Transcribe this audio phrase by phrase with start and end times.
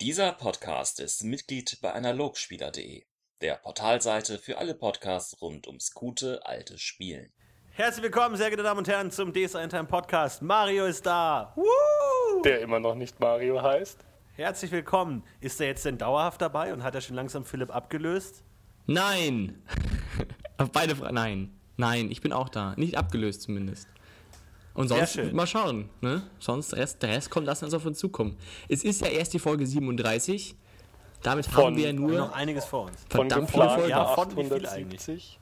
[0.00, 3.02] Dieser Podcast ist Mitglied bei Analogspieler.de,
[3.40, 7.32] der Portalseite für alle Podcasts rund ums gute alte Spielen.
[7.72, 10.40] Herzlich willkommen, sehr geehrte Damen und Herren, zum DSA Time Podcast.
[10.40, 11.52] Mario ist da.
[11.56, 12.42] Woo!
[12.44, 13.98] Der immer noch nicht Mario heißt.
[14.34, 15.24] Herzlich willkommen.
[15.40, 18.44] Ist er jetzt denn dauerhaft dabei und hat er schon langsam Philipp abgelöst?
[18.86, 19.64] Nein!
[20.58, 21.14] Auf beide Fragen.
[21.14, 21.60] Nein.
[21.76, 22.74] Nein, ich bin auch da.
[22.76, 23.88] Nicht abgelöst zumindest.
[24.78, 25.90] Und sonst mal schauen.
[26.00, 26.22] Ne?
[26.38, 28.36] Sonst der Rest, der Rest kommt, lassen wir uns auf uns zukommen.
[28.68, 30.54] Es ist ja erst die Folge 37.
[31.20, 32.12] Damit Von- haben wir ja nur.
[32.12, 33.00] Noch einiges vor uns.
[33.10, 33.90] Von Verdammt geplanten Folgen.
[33.90, 35.40] Ja, von wie viel 870.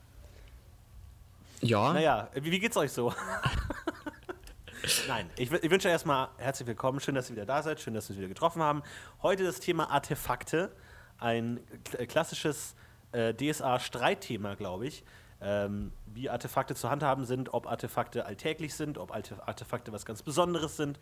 [1.61, 3.13] Ja, Naja, wie, wie geht's euch so?
[5.09, 7.01] Nein, ich, ich wünsche erstmal herzlich willkommen.
[7.01, 7.79] Schön, dass ihr wieder da seid.
[7.79, 8.83] Schön, dass wir uns wieder getroffen haben.
[9.21, 10.73] Heute das Thema Artefakte.
[11.19, 11.61] Ein
[11.99, 12.75] äh, klassisches
[13.13, 15.05] äh, DSA-Streitthema, glaube ich.
[15.49, 20.23] Ähm, wie Artefakte zu handhaben sind, ob Artefakte alltäglich sind, ob Arte- Artefakte was ganz
[20.23, 20.99] Besonderes sind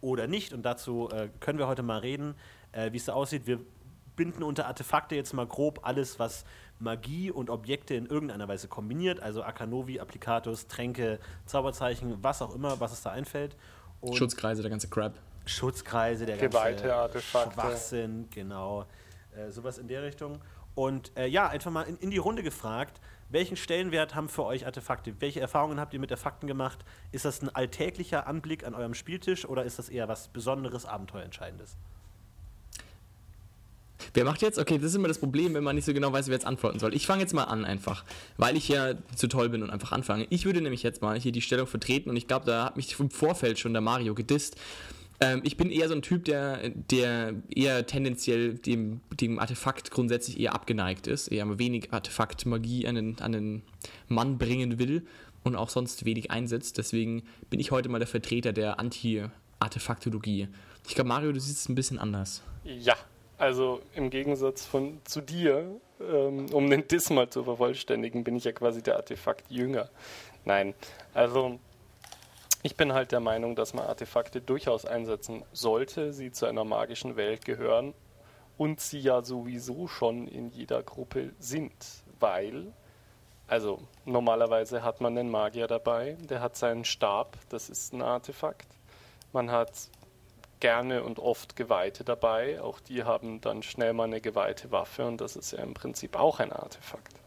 [0.00, 0.52] oder nicht.
[0.52, 2.36] Und dazu äh, können wir heute mal reden,
[2.70, 3.48] äh, wie es da aussieht.
[3.48, 3.58] Wir
[4.14, 6.44] binden unter Artefakte jetzt mal grob alles, was
[6.78, 12.78] Magie und Objekte in irgendeiner Weise kombiniert, also Akanovi, Applikatus, Tränke, Zauberzeichen, was auch immer,
[12.78, 13.56] was es da einfällt.
[14.00, 15.18] Und Schutzkreise, der ganze Crap.
[15.44, 17.54] Schutzkreise, der Geweihte ganze Artefakte.
[17.54, 18.84] Schwachsinn, genau.
[19.36, 20.38] Äh, sowas in der Richtung.
[20.76, 24.66] Und äh, ja, einfach mal in, in die Runde gefragt, welchen Stellenwert haben für euch
[24.66, 25.14] Artefakte?
[25.20, 26.78] Welche Erfahrungen habt ihr mit Artefakten gemacht?
[27.12, 31.76] Ist das ein alltäglicher Anblick an eurem Spieltisch oder ist das eher was Besonderes, Abenteuerentscheidendes?
[34.14, 34.58] Wer macht jetzt?
[34.58, 36.78] Okay, das ist immer das Problem, wenn man nicht so genau weiß, wer jetzt antworten
[36.78, 36.94] soll.
[36.94, 38.04] Ich fange jetzt mal an einfach,
[38.36, 40.26] weil ich ja zu toll bin und einfach anfange.
[40.30, 42.98] Ich würde nämlich jetzt mal hier die Stellung vertreten und ich glaube, da hat mich
[42.98, 44.56] im Vorfeld schon der Mario gedisst.
[45.20, 50.38] Ähm, ich bin eher so ein Typ, der, der eher tendenziell dem, dem Artefakt grundsätzlich
[50.38, 53.62] eher abgeneigt ist, eher wenig Artefakt-Magie an den, an den
[54.08, 55.06] Mann bringen will
[55.44, 56.78] und auch sonst wenig einsetzt.
[56.78, 60.48] Deswegen bin ich heute mal der Vertreter der Anti-Artefaktologie.
[60.86, 62.42] Ich glaube, Mario, du siehst es ein bisschen anders.
[62.64, 62.94] Ja,
[63.38, 68.44] also im Gegensatz von, zu dir, ähm, um den Diss mal zu vervollständigen, bin ich
[68.44, 69.90] ja quasi der Artefakt-Jünger.
[70.44, 70.74] Nein,
[71.12, 71.58] also
[72.62, 77.16] ich bin halt der Meinung, dass man Artefakte durchaus einsetzen sollte, sie zu einer magischen
[77.16, 77.94] Welt gehören
[78.56, 81.74] und sie ja sowieso schon in jeder Gruppe sind,
[82.18, 82.72] weil,
[83.46, 88.66] also normalerweise hat man einen Magier dabei, der hat seinen Stab, das ist ein Artefakt.
[89.32, 89.72] Man hat
[90.60, 92.60] gerne und oft Geweihte dabei.
[92.60, 96.16] Auch die haben dann schnell mal eine geweihte Waffe und das ist ja im Prinzip
[96.16, 97.17] auch ein Artefakt.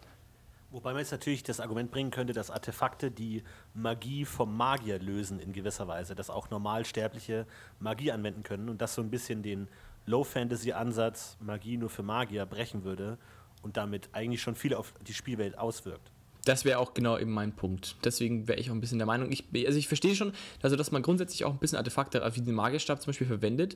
[0.71, 3.43] Wobei man jetzt natürlich das Argument bringen könnte, dass Artefakte die
[3.73, 7.45] Magie vom Magier lösen in gewisser Weise, dass auch Normalsterbliche
[7.79, 9.67] Magie anwenden können und das so ein bisschen den
[10.05, 13.17] Low-Fantasy-Ansatz Magie nur für Magier brechen würde
[13.61, 16.09] und damit eigentlich schon viel auf die Spielwelt auswirkt.
[16.45, 17.97] Das wäre auch genau eben mein Punkt.
[18.03, 20.91] Deswegen wäre ich auch ein bisschen der Meinung, ich, also ich verstehe schon, also dass
[20.91, 23.75] man grundsätzlich auch ein bisschen Artefakte wie den Magierstab zum Beispiel verwendet.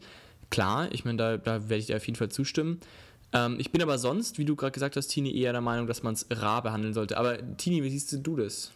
[0.50, 2.79] Klar, ich meine, da, da werde ich dir auf jeden Fall zustimmen.
[3.33, 6.03] Ähm, ich bin aber sonst, wie du gerade gesagt hast, Tini, eher der Meinung, dass
[6.03, 7.17] man es rar behandeln sollte.
[7.17, 8.71] Aber Tini, wie siehst du das?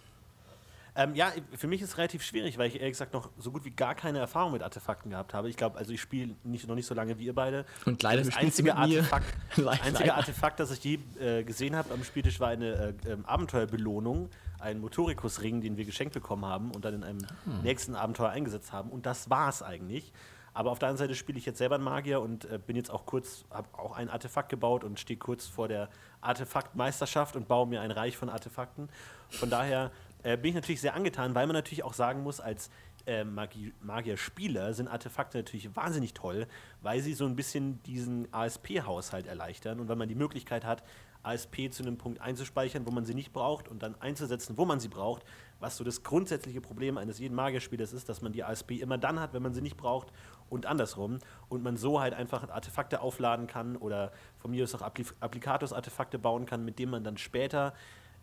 [0.95, 3.63] Ähm, ja, für mich ist es relativ schwierig, weil ich ehrlich gesagt noch so gut
[3.63, 5.49] wie gar keine Erfahrung mit Artefakten gehabt habe.
[5.49, 7.63] Ich glaube, also ich spiele nicht, noch nicht so lange wie ihr beide.
[7.85, 8.75] Und leider das einzige.
[8.75, 9.83] Artefakt, Leider.
[9.83, 14.29] einzige Artefakt, das ich je äh, gesehen habe am Spieltisch, war eine äh, ähm, Abenteuerbelohnung,
[14.59, 17.61] ein Motorikusring, den wir geschenkt bekommen haben und dann in einem Hm.
[17.63, 18.89] nächsten Abenteuer eingesetzt haben.
[18.89, 20.11] Und das war es eigentlich.
[20.59, 22.92] Aber auf der anderen Seite spiele ich jetzt selber einen Magier und äh, bin jetzt
[22.92, 25.88] auch kurz, habe auch ein Artefakt gebaut und stehe kurz vor der
[26.20, 28.90] Artefaktmeisterschaft und baue mir ein Reich von Artefakten.
[29.30, 29.90] Von daher
[30.22, 32.70] äh, bin ich natürlich sehr angetan, weil man natürlich auch sagen muss, als
[33.06, 36.46] äh, Magie- Magier-Spieler sind Artefakte natürlich wahnsinnig toll,
[36.81, 40.84] weil sie so ein bisschen diesen ASP-Haushalt erleichtern und weil man die Möglichkeit hat,
[41.24, 44.80] ASP zu einem Punkt einzuspeichern, wo man sie nicht braucht und dann einzusetzen, wo man
[44.80, 45.24] sie braucht.
[45.59, 49.19] Was so das grundsätzliche Problem eines jeden Magierspielers ist, dass man die ASP immer dann
[49.19, 50.08] hat, wenn man sie nicht braucht
[50.50, 51.19] und andersrum.
[51.50, 56.19] Und man so halt einfach Artefakte aufladen kann oder von mir aus auch Appli Applikatus-Artefakte
[56.19, 57.74] bauen kann, mit denen man dann später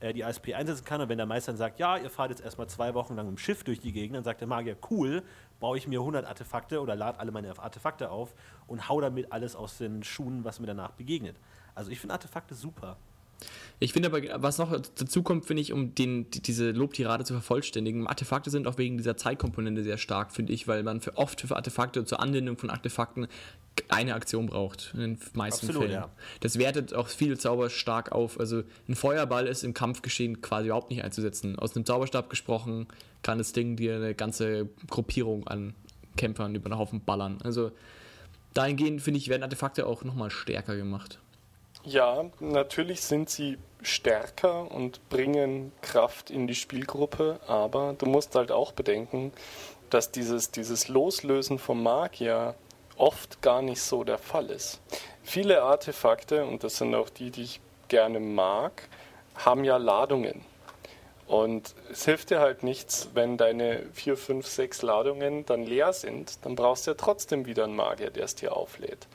[0.00, 1.00] äh, die ASP einsetzen kann.
[1.00, 3.38] Und wenn der Meister dann sagt, ja, ihr fahrt jetzt erstmal zwei Wochen lang im
[3.38, 5.22] Schiff durch die Gegend, dann sagt der Magier, cool,
[5.58, 8.34] baue ich mir 100 Artefakte oder lade alle meine Artefakte auf
[8.66, 11.36] und hau damit alles aus den Schuhen, was mir danach begegnet.
[11.76, 12.96] Also ich finde Artefakte super.
[13.78, 17.34] Ich finde aber, was noch dazu kommt, finde ich, um den, die, diese Lobtirade zu
[17.34, 21.42] vervollständigen, Artefakte sind auch wegen dieser Zeitkomponente sehr stark, finde ich, weil man für oft
[21.42, 23.28] für Artefakte zur Anwendung von Artefakten
[23.88, 26.00] eine Aktion braucht, in den meisten Absolut, Fällen.
[26.00, 26.10] ja.
[26.40, 28.40] Das wertet auch viele Zauber stark auf.
[28.40, 31.58] Also ein Feuerball ist im Kampfgeschehen quasi überhaupt nicht einzusetzen.
[31.58, 32.86] Aus einem Zauberstab gesprochen
[33.22, 35.74] kann das Ding dir eine ganze Gruppierung an
[36.16, 37.38] Kämpfern über einen Haufen ballern.
[37.44, 37.72] Also
[38.54, 41.18] dahingehend, finde ich, werden Artefakte auch nochmal stärker gemacht.
[41.88, 48.50] Ja, natürlich sind sie stärker und bringen Kraft in die Spielgruppe, aber du musst halt
[48.50, 49.32] auch bedenken,
[49.88, 52.56] dass dieses, dieses Loslösen vom Magier
[52.96, 54.80] oft gar nicht so der Fall ist.
[55.22, 58.88] Viele Artefakte, und das sind auch die, die ich gerne mag,
[59.36, 60.44] haben ja Ladungen.
[61.28, 66.44] Und es hilft dir halt nichts, wenn deine vier, fünf, sechs Ladungen dann leer sind,
[66.44, 69.06] dann brauchst du ja trotzdem wieder einen Magier, der es dir auflädt.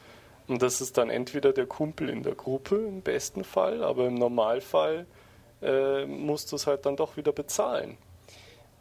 [0.51, 4.15] Und das ist dann entweder der Kumpel in der Gruppe im besten Fall, aber im
[4.15, 5.05] Normalfall
[5.61, 7.97] äh, musst du es halt dann doch wieder bezahlen.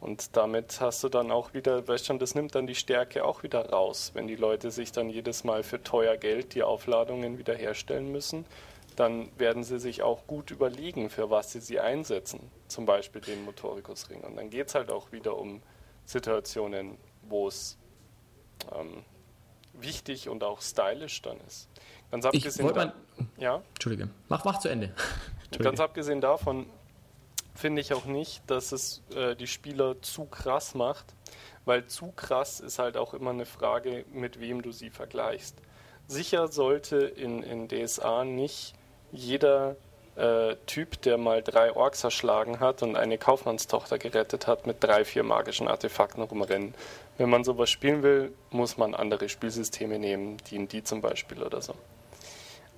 [0.00, 3.42] Und damit hast du dann auch wieder, weißt schon, das nimmt dann die Stärke auch
[3.42, 7.54] wieder raus, wenn die Leute sich dann jedes Mal für teuer Geld die Aufladungen wieder
[7.54, 8.46] herstellen müssen
[8.96, 12.50] dann werden sie sich auch gut überlegen, für was sie sie einsetzen.
[12.68, 14.20] Zum Beispiel den Motorikusring.
[14.20, 15.62] Und dann geht es halt auch wieder um
[16.04, 17.78] Situationen, wo es
[18.74, 19.04] ähm,
[19.82, 21.68] wichtig und auch stylisch dann ist.
[22.10, 22.92] Ganz abgesehen, da,
[23.38, 23.62] ja?
[23.74, 24.92] Entschuldige, mach, mach zu Ende.
[25.58, 26.66] Ganz abgesehen davon
[27.54, 31.14] finde ich auch nicht, dass es äh, die Spieler zu krass macht,
[31.64, 35.56] weil zu krass ist halt auch immer eine Frage, mit wem du sie vergleichst.
[36.06, 38.74] Sicher sollte in, in DSA nicht
[39.12, 39.76] jeder
[40.16, 45.04] äh, Typ, der mal drei Orks erschlagen hat und eine Kaufmannstochter gerettet hat, mit drei,
[45.04, 46.74] vier magischen Artefakten rumrennen.
[47.16, 51.74] Wenn man sowas spielen will, muss man andere Spielsysteme nehmen, D&D zum Beispiel oder so.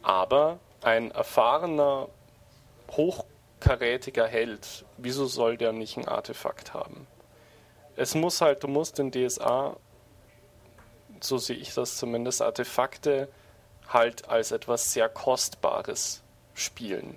[0.03, 2.09] Aber ein erfahrener,
[2.91, 7.07] hochkarätiger Held, wieso soll der nicht ein Artefakt haben?
[7.97, 9.77] Es muss halt, du musst in DSA,
[11.21, 13.29] so sehe ich das zumindest, Artefakte
[13.89, 16.22] halt als etwas sehr Kostbares
[16.55, 17.17] spielen.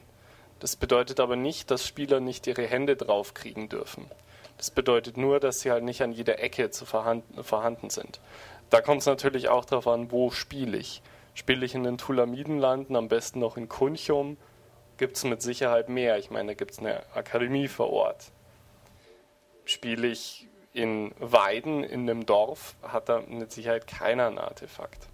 [0.59, 4.09] Das bedeutet aber nicht, dass Spieler nicht ihre Hände draufkriegen dürfen.
[4.57, 8.19] Das bedeutet nur, dass sie halt nicht an jeder Ecke zu vorhanden, vorhanden sind.
[8.69, 11.01] Da kommt es natürlich auch darauf an, wo spiele ich.
[11.33, 14.37] Spiele ich in den Tulamidenlanden, am besten noch in Kunchum,
[14.97, 16.17] gibt es mit Sicherheit mehr.
[16.17, 18.31] Ich meine, da gibt es eine Akademie vor Ort.
[19.65, 25.07] Spiele ich in Weiden, in einem Dorf, hat da mit Sicherheit keiner ein Artefakt.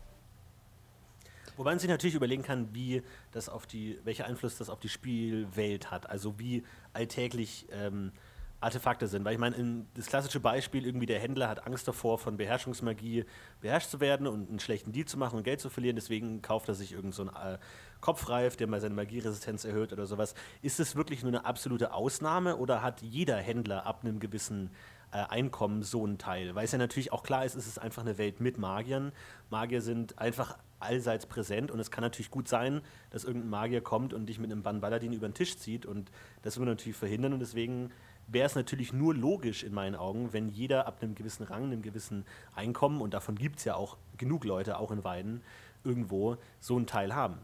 [1.61, 4.89] Wobei man sich natürlich überlegen kann, wie das auf die, welcher Einfluss das auf die
[4.89, 6.09] Spielwelt hat.
[6.09, 8.13] Also wie alltäglich ähm,
[8.61, 9.23] Artefakte sind.
[9.25, 13.25] Weil ich meine, das klassische Beispiel, irgendwie der Händler hat Angst davor, von Beherrschungsmagie
[13.59, 16.67] beherrscht zu werden und einen schlechten Deal zu machen und Geld zu verlieren, deswegen kauft
[16.67, 17.59] er sich irgendeinen so äh,
[17.99, 20.33] Kopfreif, der mal seine Magieresistenz erhöht oder sowas.
[20.63, 24.71] Ist es wirklich nur eine absolute Ausnahme oder hat jeder Händler ab einem gewissen
[25.17, 26.55] Einkommen so einen Teil?
[26.55, 29.11] Weil es ja natürlich auch klar ist, es ist einfach eine Welt mit Magiern.
[29.49, 32.81] Magier sind einfach allseits präsent und es kann natürlich gut sein,
[33.11, 36.11] dass irgendein Magier kommt und dich mit einem Ban Baladin über den Tisch zieht und
[36.41, 37.91] das will man natürlich verhindern und deswegen
[38.27, 41.81] wäre es natürlich nur logisch in meinen Augen, wenn jeder ab einem gewissen Rang, einem
[41.81, 42.25] gewissen
[42.55, 45.43] Einkommen und davon gibt es ja auch genug Leute, auch in Weiden,
[45.83, 47.37] irgendwo so einen Teil haben.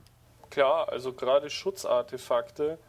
[0.50, 2.80] Klar, also gerade Schutzartefakte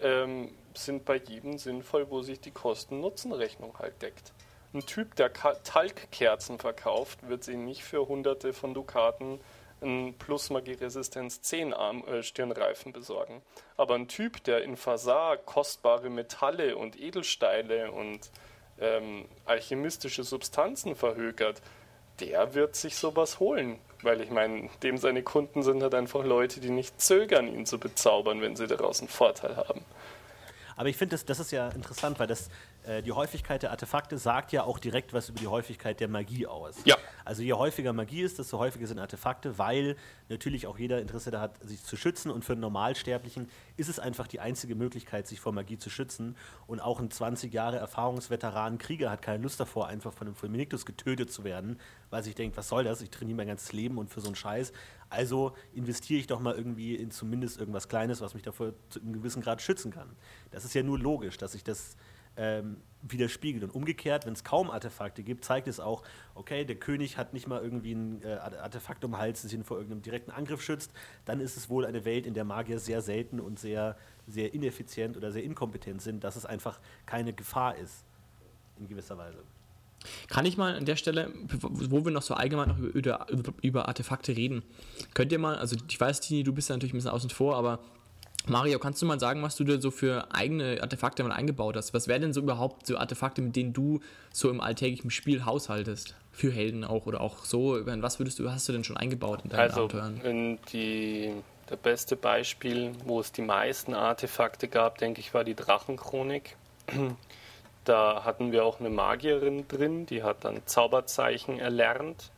[0.00, 4.32] ähm, sind bei jedem sinnvoll, wo sich die Kosten-Nutzen-Rechnung halt deckt.
[4.72, 9.38] Ein Typ, der Talgkerzen verkauft, wird sie nicht für hunderte von Dukaten
[9.80, 13.42] einen Plus Magie-Resistenz 10 Arm, äh, Stirnreifen besorgen.
[13.76, 18.30] Aber ein Typ, der in Fasar kostbare Metalle und Edelsteine und
[18.80, 21.60] ähm, alchemistische Substanzen verhökert,
[22.20, 23.78] der wird sich sowas holen.
[24.02, 27.78] Weil ich meine, dem seine Kunden sind halt einfach Leute, die nicht zögern, ihn zu
[27.78, 29.84] bezaubern, wenn sie daraus einen Vorteil haben.
[30.76, 32.48] Aber ich finde, das, das ist ja interessant, weil das
[32.84, 36.46] äh, die Häufigkeit der Artefakte sagt ja auch direkt was über die Häufigkeit der Magie
[36.46, 36.76] aus.
[36.84, 36.96] Ja.
[37.24, 39.96] Also je häufiger Magie ist, desto häufiger sind Artefakte, weil
[40.28, 42.30] natürlich auch jeder Interesse da hat, sich zu schützen.
[42.30, 46.36] Und für einen Normalsterblichen ist es einfach die einzige Möglichkeit, sich vor Magie zu schützen.
[46.66, 50.84] Und auch ein 20 Jahre Erfahrungsveteran Krieger hat keine Lust davor, einfach von einem Fulminictus
[50.84, 51.78] getötet zu werden,
[52.10, 53.00] weil sich denkt, was soll das?
[53.00, 54.72] Ich trainiere mein ganzes Leben und für so einen Scheiß.
[55.08, 59.14] Also investiere ich doch mal irgendwie in zumindest irgendwas Kleines, was mich davor zu einem
[59.14, 60.14] gewissen Grad schützen kann.
[60.50, 61.96] Das ist ja nur logisch, dass ich das
[62.36, 63.64] ähm, widerspiegelt.
[63.64, 66.02] Und umgekehrt, wenn es kaum Artefakte gibt, zeigt es auch,
[66.34, 69.64] okay, der König hat nicht mal irgendwie ein äh, Artefakt um den Hals, das ihn
[69.64, 70.90] vor irgendeinem direkten Angriff schützt,
[71.24, 75.16] dann ist es wohl eine Welt, in der Magier sehr selten und sehr, sehr ineffizient
[75.16, 78.04] oder sehr inkompetent sind, dass es einfach keine Gefahr ist,
[78.78, 79.38] in gewisser Weise.
[80.28, 81.32] Kann ich mal an der Stelle,
[81.72, 83.26] wo wir noch so allgemein noch über,
[83.62, 84.62] über Artefakte reden,
[85.14, 87.56] könnt ihr mal, also ich weiß, Tini, du bist ja natürlich ein bisschen außen vor,
[87.56, 87.80] aber
[88.46, 91.94] Mario, kannst du mal sagen, was du dir so für eigene Artefakte mal eingebaut hast?
[91.94, 94.00] Was wären denn so überhaupt so Artefakte, mit denen du
[94.32, 96.14] so im alltäglichen Spiel haushaltest?
[96.30, 97.78] Für Helden auch oder auch so?
[97.86, 100.58] Was würdest du, hast du denn schon eingebaut in deinen also, Abenteuern?
[100.72, 101.32] Die,
[101.70, 106.56] der beste Beispiel, wo es die meisten Artefakte gab, denke ich, war die Drachenchronik.
[107.84, 112.30] Da hatten wir auch eine Magierin drin, die hat dann Zauberzeichen erlernt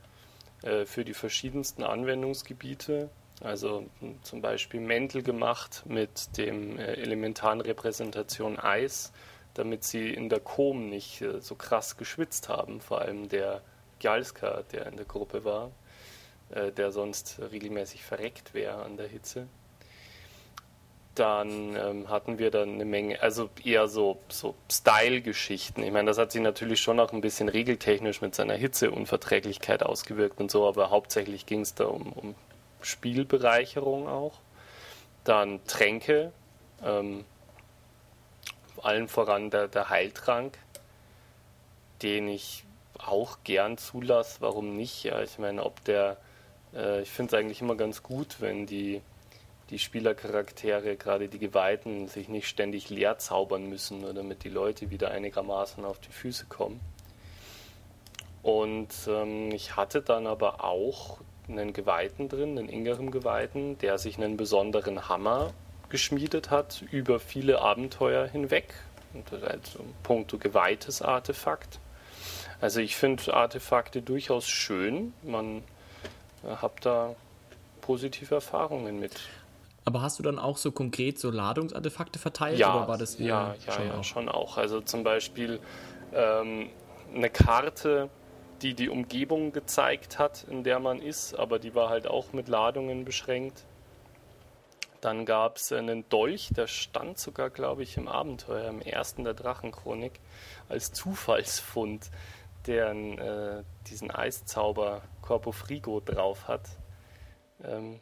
[0.62, 3.10] äh, für die verschiedensten Anwendungsgebiete.
[3.42, 3.86] Also
[4.22, 9.12] zum Beispiel Mäntel gemacht mit dem äh, elementaren Repräsentation Eis,
[9.54, 13.62] damit sie in der Kom nicht äh, so krass geschwitzt haben, vor allem der
[13.98, 15.70] Gjalska, der in der Gruppe war.
[16.50, 19.48] äh, der sonst regelmäßig verreckt wäre an der Hitze.
[21.14, 25.82] Dann ähm, hatten wir dann eine Menge, also eher so, so Style-Geschichten.
[25.82, 30.40] Ich meine, das hat sich natürlich schon auch ein bisschen regeltechnisch mit seiner Hitzeunverträglichkeit ausgewirkt
[30.40, 32.34] und so, aber hauptsächlich ging es da um, um
[32.80, 34.40] Spielbereicherung auch.
[35.24, 36.32] Dann Tränke,
[36.82, 37.24] ähm,
[38.82, 40.58] allen voran der, der Heiltrank,
[42.02, 42.64] den ich
[42.98, 44.40] auch gern zulasse.
[44.40, 45.04] Warum nicht?
[45.04, 46.18] Ja, ich meine, ob der,
[46.74, 49.02] äh, ich finde es eigentlich immer ganz gut, wenn die,
[49.70, 54.90] die Spielercharaktere, gerade die Geweihten, sich nicht ständig leer zaubern müssen, nur damit die Leute
[54.90, 56.80] wieder einigermaßen auf die Füße kommen.
[58.42, 61.18] Und ähm, ich hatte dann aber auch
[61.48, 65.52] einen Geweihten drin, einen Ingerem Geweihten, der sich einen besonderen Hammer
[65.88, 68.74] geschmiedet hat über viele Abenteuer hinweg.
[69.14, 71.78] Und das also ein puncto geweihtes Artefakt.
[72.60, 75.12] Also ich finde Artefakte durchaus schön.
[75.22, 75.62] Man
[76.44, 77.14] äh, hat da
[77.80, 79.12] positive Erfahrungen mit.
[79.84, 82.58] Aber hast du dann auch so konkret so Ladungsartefakte verteilt?
[82.58, 84.04] Ja, oder war das ja, ja, schon, ja auch?
[84.04, 84.58] schon auch.
[84.58, 85.60] Also zum Beispiel
[86.12, 86.70] ähm,
[87.14, 88.10] eine Karte,
[88.62, 92.48] die die Umgebung gezeigt hat, in der man ist, aber die war halt auch mit
[92.48, 93.64] Ladungen beschränkt.
[95.00, 99.34] Dann gab es einen Dolch, der stand sogar, glaube ich, im Abenteuer, im ersten der
[99.34, 100.20] Drachenchronik,
[100.68, 102.10] als Zufallsfund,
[102.66, 106.68] der äh, diesen Eiszauber Corpo Frigo drauf hat.
[107.62, 108.00] Ähm,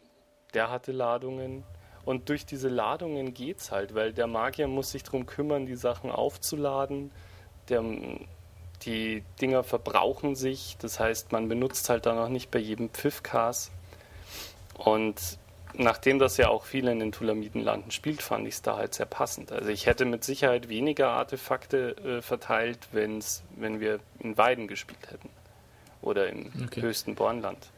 [0.54, 1.64] der hatte Ladungen.
[2.04, 6.11] Und durch diese Ladungen geht's halt, weil der Magier muss sich darum kümmern, die Sachen
[6.11, 7.11] aufzuladen.
[7.68, 7.82] Der,
[8.83, 13.71] die Dinger verbrauchen sich, das heißt, man benutzt halt dann auch nicht bei jedem Pfiffkas.
[14.75, 15.38] Und
[15.75, 19.07] nachdem das ja auch viele in den Tulamidenlanden spielt, fand ich es da halt sehr
[19.07, 19.52] passend.
[19.52, 25.11] Also ich hätte mit Sicherheit weniger Artefakte äh, verteilt, wenn's, wenn wir in Weiden gespielt
[25.11, 25.31] hätten.
[26.02, 26.83] Oder im Okay.
[26.83, 27.71] höchsten Bornland.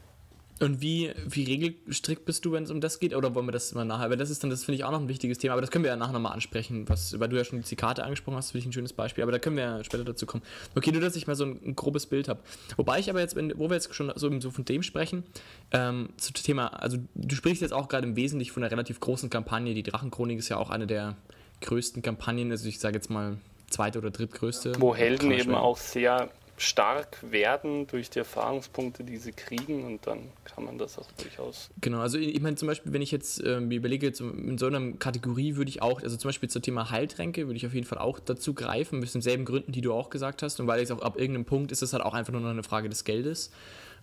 [0.59, 3.15] Und wie, wie regelstrikt bist du, wenn es um das geht?
[3.15, 4.09] Oder wollen wir das mal nachher?
[4.09, 5.85] Weil das ist dann, das finde ich auch noch ein wichtiges Thema, aber das können
[5.85, 8.61] wir ja nachher nochmal ansprechen, was, weil du ja schon die Karte angesprochen hast, finde
[8.61, 10.43] ich ein schönes Beispiel, aber da können wir ja später dazu kommen.
[10.75, 12.41] Okay, nur, dass ich mal so ein, ein grobes Bild habe.
[12.77, 15.25] Wobei ich aber jetzt, wenn, wo wir jetzt schon so, so von dem sprechen,
[15.73, 18.99] ähm, zu dem Thema, also du sprichst jetzt auch gerade im Wesentlichen von einer relativ
[19.01, 19.75] großen Kampagne.
[19.75, 21.17] Die Drachenchronik ist ja auch eine der
[21.61, 23.37] größten Kampagnen, also ich sage jetzt mal
[23.69, 24.75] zweite oder drittgrößte.
[24.79, 30.31] Wo Helden eben auch sehr stark werden durch die Erfahrungspunkte, die sie kriegen und dann
[30.45, 31.71] kann man das auch durchaus.
[31.81, 34.67] Genau, also ich meine zum Beispiel, wenn ich jetzt ähm, mir überlege, jetzt in so
[34.67, 37.87] einer Kategorie würde ich auch, also zum Beispiel zum Thema Heiltränke würde ich auf jeden
[37.87, 40.59] Fall auch dazu greifen, aus denselben Gründen, die du auch gesagt hast.
[40.61, 42.63] Und weil es auch ab irgendeinem Punkt ist es halt auch einfach nur noch eine
[42.63, 43.51] Frage des Geldes.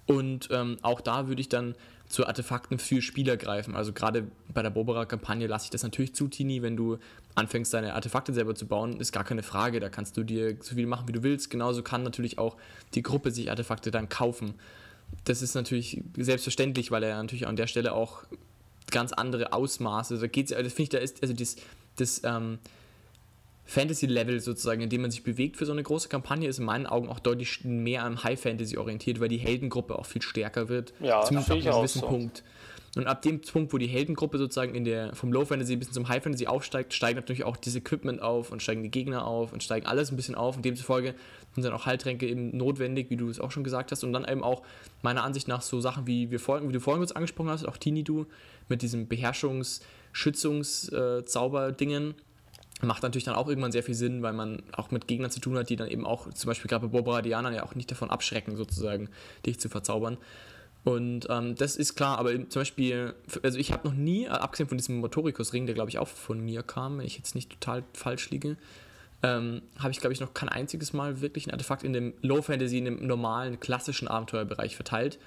[0.06, 1.76] Und ähm, auch da würde ich dann
[2.14, 3.76] zu Artefakten für Spieler greifen.
[3.76, 7.00] Also gerade bei der Bobera-Kampagne lasse ich das natürlich zu, Tini, wenn du
[7.34, 9.80] anfängst, deine Artefakte selber zu bauen, ist gar keine Frage.
[9.80, 11.50] Da kannst du dir so viel machen, wie du willst.
[11.50, 12.56] Genauso kann natürlich auch
[12.94, 14.54] die Gruppe sich Artefakte dann kaufen.
[15.24, 18.26] Das ist natürlich selbstverständlich, weil er natürlich an der Stelle auch
[18.92, 21.56] ganz andere Ausmaße, da geht's, also finde ich, da ist, also das,
[21.96, 22.60] das ähm,
[23.66, 26.86] Fantasy-Level sozusagen, in dem man sich bewegt für so eine große Kampagne, ist in meinen
[26.86, 30.94] Augen auch deutlich mehr am High-Fantasy orientiert, weil die Heldengruppe auch viel stärker wird.
[31.00, 32.08] Ja, zumindest ab einem gewissen so.
[32.08, 32.44] Punkt.
[32.96, 36.10] Und ab dem Punkt, wo die Heldengruppe sozusagen in der, vom Low Fantasy bis zum
[36.10, 39.64] High Fantasy aufsteigt, steigt natürlich auch das Equipment auf und steigen die Gegner auf und
[39.64, 40.58] steigen alles ein bisschen auf.
[40.58, 41.16] Und demzufolge
[41.56, 44.04] sind dann auch Heiltränke eben notwendig, wie du es auch schon gesagt hast.
[44.04, 44.62] Und dann eben auch
[45.02, 47.78] meiner Ansicht nach so Sachen, wie, wir vorhin, wie du vorhin kurz angesprochen hast, auch
[47.78, 48.28] Tini du,
[48.70, 52.14] mit diesem Beherrschungs-, Schützungs-Zauber-Dingen.
[52.84, 55.58] Macht natürlich dann auch irgendwann sehr viel Sinn, weil man auch mit Gegnern zu tun
[55.58, 58.56] hat, die dann eben auch, zum Beispiel gerade bei Bobradianern, ja auch nicht davon abschrecken,
[58.58, 59.10] sozusagen,
[59.46, 60.18] dich zu verzaubern.
[60.84, 64.68] Und ähm, das ist klar, aber zum Beispiel, also ich habe noch nie, äh, abgesehen
[64.68, 67.84] von diesem Motorikus-Ring, der glaube ich auch von mir kam, wenn ich jetzt nicht total
[67.94, 68.58] falsch liege,
[69.22, 72.42] ähm, habe ich glaube ich noch kein einziges Mal wirklich ein Artefakt in dem Low
[72.42, 75.20] Fantasy, in dem normalen, klassischen Abenteuerbereich verteilt.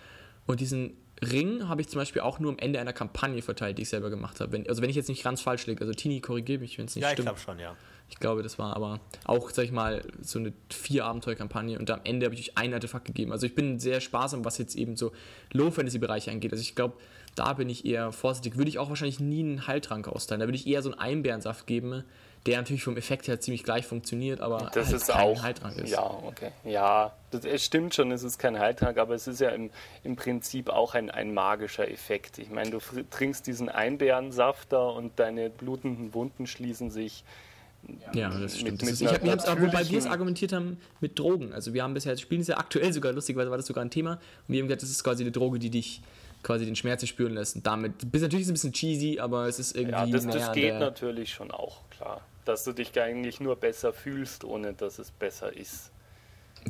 [0.44, 0.92] Und diesen
[1.22, 4.10] Ring habe ich zum Beispiel auch nur am Ende einer Kampagne verteilt, die ich selber
[4.10, 4.52] gemacht habe.
[4.52, 6.94] Wenn, also wenn ich jetzt nicht ganz falsch liege, also Tini, korrigiere mich, wenn es
[6.94, 7.28] nicht Ja, ich stimmt.
[7.28, 7.74] glaube schon, ja.
[8.08, 12.26] Ich glaube, das war aber auch, sag ich mal, so eine vier-Abenteuer-Kampagne und am Ende
[12.26, 13.32] habe ich euch ein Artefakt gegeben.
[13.32, 15.12] Also ich bin sehr sparsam, was jetzt eben so
[15.52, 16.52] Low-Fantasy-Bereiche angeht.
[16.52, 16.94] Also ich glaube,
[17.34, 18.56] da bin ich eher vorsichtig.
[18.56, 20.40] Würde ich auch wahrscheinlich nie einen Heiltrank austeilen.
[20.40, 22.04] Da würde ich eher so einen Einbeerensaft geben,
[22.46, 25.42] der natürlich vom Effekt her ziemlich gleich funktioniert, aber Das halt ist kein auch.
[25.42, 25.90] Heiltrank ist.
[25.90, 26.50] Ja, okay.
[26.64, 29.70] Ja, das, es stimmt schon, es ist kein Heiltrank, aber es ist ja im,
[30.04, 32.38] im Prinzip auch ein, ein magischer Effekt.
[32.38, 32.78] Ich meine, du
[33.10, 37.24] trinkst diesen Einbeerensaft da und deine blutenden Wunden schließen sich.
[38.14, 38.70] Ja, das Mit- stimmt.
[38.72, 41.52] mit das ist, ich hab, haben's, aber wobei wir es argumentiert haben mit Drogen.
[41.52, 44.12] Also wir haben bisher, spielen es ja aktuell sogar, lustigerweise war das sogar ein Thema.
[44.14, 44.20] Und
[44.54, 46.00] wir haben gesagt, das ist quasi eine Droge, die dich
[46.42, 47.56] quasi den Schmerz spüren lässt.
[47.56, 49.92] Und damit, bist natürlich ist es ein bisschen cheesy, aber es ist irgendwie.
[49.92, 52.20] Ja, das, das an geht natürlich schon auch, klar.
[52.46, 55.90] Dass du dich eigentlich nur besser fühlst, ohne dass es besser ist.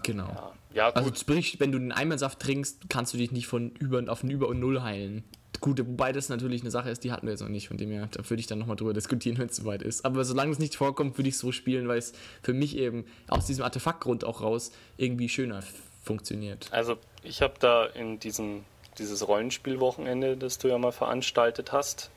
[0.02, 0.26] Genau.
[0.26, 0.90] Ja, ja.
[0.90, 4.30] Also sprich, wenn du den Eimersaft trinkst, kannst du dich nicht von über auf ein
[4.30, 5.22] Über und Null heilen.
[5.60, 7.90] Gut, wobei das natürlich eine Sache ist, die hatten wir jetzt noch nicht, von dem
[7.90, 10.04] her, da würde ich dann nochmal drüber diskutieren, wenn es soweit ist.
[10.04, 13.06] Aber solange es nicht vorkommt, würde ich es so spielen, weil es für mich eben
[13.28, 15.60] aus diesem Artefaktgrund auch raus irgendwie schöner
[16.02, 16.68] funktioniert.
[16.72, 18.64] Also ich habe da in diesem
[18.98, 22.10] dieses Rollenspielwochenende, das du ja mal veranstaltet hast.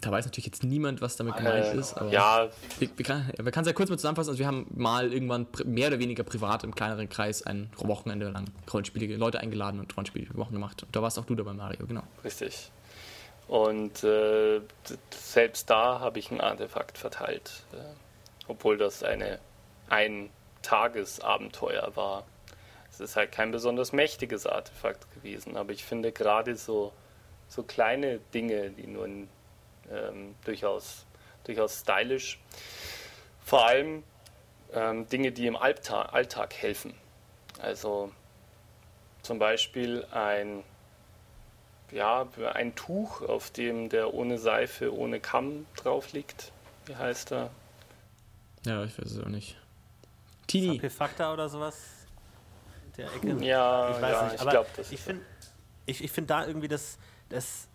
[0.00, 3.62] Da weiß natürlich jetzt niemand, was damit gemeint Äh, ist, aber ja, wir, wir kann
[3.62, 4.30] es ja kurz mal zusammenfassen.
[4.30, 8.46] Also wir haben mal irgendwann mehr oder weniger privat im kleineren Kreis ein Wochenende lang
[8.72, 10.84] Rollenspiele, Leute eingeladen und Rollenspielwochen gemacht.
[10.84, 12.02] Und da warst auch du dabei, Mario, genau.
[12.24, 12.70] richtig.
[13.48, 14.60] Und äh,
[15.10, 17.76] selbst da habe ich ein Artefakt verteilt, äh,
[18.46, 19.38] obwohl das eine
[19.88, 20.30] ein
[20.62, 22.24] Tagesabenteuer war.
[22.90, 26.92] Es ist halt kein besonders mächtiges Artefakt gewesen, aber ich finde gerade so
[27.48, 29.28] so kleine Dinge, die nun
[29.90, 31.06] ähm, durchaus
[31.44, 32.38] durchaus stylisch,
[33.42, 34.02] vor allem
[34.72, 36.94] ähm, Dinge, die im Alltag, Alltag helfen.
[37.60, 38.12] Also
[39.22, 40.62] zum Beispiel ein,
[41.90, 46.52] ja, ein Tuch, auf dem der ohne Seife, ohne Kamm drauf liegt.
[46.86, 47.50] Wie heißt er?
[48.64, 49.56] Ja, ich weiß es auch nicht.
[50.46, 51.78] Tini, Sapefakta oder sowas?
[52.96, 53.44] Der Ecke?
[53.44, 55.24] Ja, ich weiß ja, nicht, ich aber glaube, das ich ist finde
[55.86, 57.66] ich, ich find da irgendwie das, das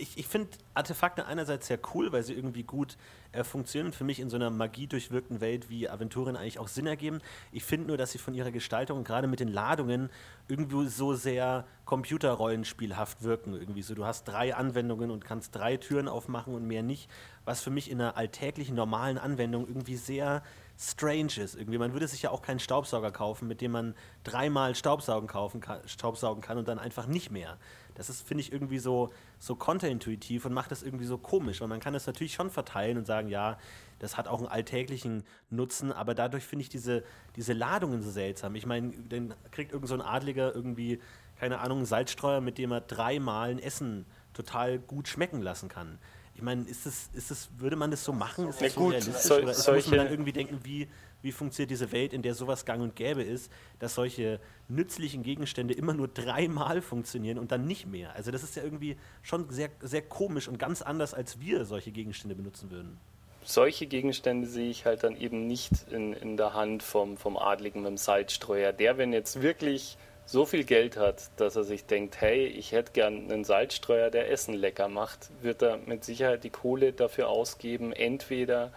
[0.00, 2.96] ich, ich finde Artefakte einerseits sehr cool, weil sie irgendwie gut
[3.32, 6.86] äh, funktionieren, für mich in so einer Magie durchwirkten Welt wie Aventurien eigentlich auch Sinn
[6.86, 7.20] ergeben.
[7.52, 10.10] Ich finde nur, dass sie von ihrer Gestaltung, gerade mit den Ladungen,
[10.48, 13.54] irgendwie so sehr computerrollenspielhaft wirken.
[13.54, 17.08] Irgendwie so, du hast drei Anwendungen und kannst drei Türen aufmachen und mehr nicht,
[17.44, 20.42] was für mich in einer alltäglichen, normalen Anwendung irgendwie sehr
[20.78, 21.56] strange ist.
[21.56, 25.60] Irgendwie, man würde sich ja auch keinen Staubsauger kaufen, mit dem man dreimal Staubsaugen, kaufen
[25.60, 27.58] kann, Staubsaugen kann und dann einfach nicht mehr.
[27.94, 31.60] Das ist, finde ich, irgendwie so, so konterintuitiv und macht das irgendwie so komisch.
[31.60, 33.58] Und man kann das natürlich schon verteilen und sagen, ja,
[33.98, 37.02] das hat auch einen alltäglichen Nutzen, aber dadurch finde ich diese,
[37.36, 38.54] diese Ladungen so seltsam.
[38.54, 41.00] Ich meine, dann kriegt irgend so ein Adliger irgendwie,
[41.38, 45.98] keine Ahnung, einen Salzstreuer, mit dem er dreimal ein Essen total gut schmecken lassen kann.
[46.34, 48.48] Ich meine, ist das, ist das, würde man das so machen?
[48.48, 49.16] Ist das so gut, realistisch?
[49.22, 50.88] sol- oder ist, muss solche- man dann irgendwie denken, wie,
[51.22, 55.74] wie funktioniert diese Welt, in der sowas gang und gäbe ist, dass solche nützlichen Gegenstände
[55.74, 58.14] immer nur dreimal funktionieren und dann nicht mehr?
[58.14, 61.90] Also das ist ja irgendwie schon sehr, sehr komisch und ganz anders, als wir solche
[61.90, 62.98] Gegenstände benutzen würden.
[63.42, 67.82] solche Gegenstände sehe ich halt dann eben nicht in, in der Hand vom, vom Adligen
[67.82, 68.72] mit dem Salzstreuer.
[68.72, 72.92] Der, wenn jetzt wirklich so viel Geld hat, dass er sich denkt, hey, ich hätte
[72.92, 77.92] gern einen Salzstreuer, der Essen lecker macht, wird er mit Sicherheit die Kohle dafür ausgeben,
[77.92, 78.70] entweder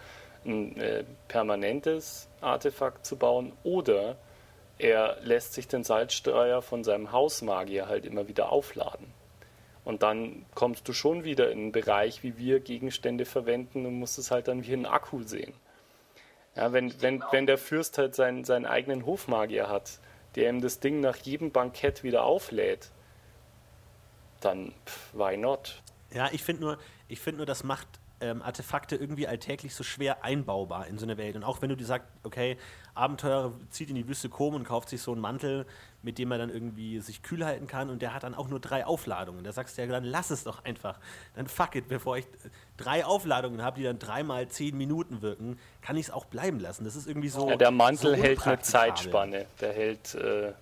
[0.44, 4.16] ein äh, permanentes Artefakt zu bauen oder
[4.78, 9.06] er lässt sich den Salzstreuer von seinem Hausmagier halt immer wieder aufladen.
[9.84, 14.18] Und dann kommst du schon wieder in einen Bereich, wie wir Gegenstände verwenden und musst
[14.18, 15.52] es halt dann wie einen Akku sehen.
[16.56, 19.98] Ja, wenn, wenn, wenn der Fürst halt seinen, seinen eigenen Hofmagier hat,
[20.36, 22.90] der ihm das Ding nach jedem Bankett wieder auflädt,
[24.40, 25.82] dann pff, why not?
[26.12, 26.78] Ja, ich finde nur,
[27.08, 27.88] ich finde nur, das macht
[28.20, 31.36] ähm, Artefakte irgendwie alltäglich so schwer einbaubar in so eine Welt.
[31.36, 32.56] Und auch wenn du dir sagst, okay,
[32.94, 35.66] Abenteurer zieht in die Wüste Kom und kauft sich so einen Mantel,
[36.02, 38.60] mit dem er dann irgendwie sich kühl halten kann und der hat dann auch nur
[38.60, 39.42] drei Aufladungen.
[39.42, 41.00] Da sagst du ja, dann lass es doch einfach.
[41.34, 42.26] Dann fuck it, bevor ich
[42.76, 46.84] drei Aufladungen habe, die dann dreimal zehn Minuten wirken, kann ich es auch bleiben lassen.
[46.84, 47.48] Das ist irgendwie so.
[47.48, 48.60] Ja, der Mantel so hält eine.
[48.60, 49.46] Zeitspanne.
[49.60, 50.14] Der hält.
[50.14, 50.52] Äh,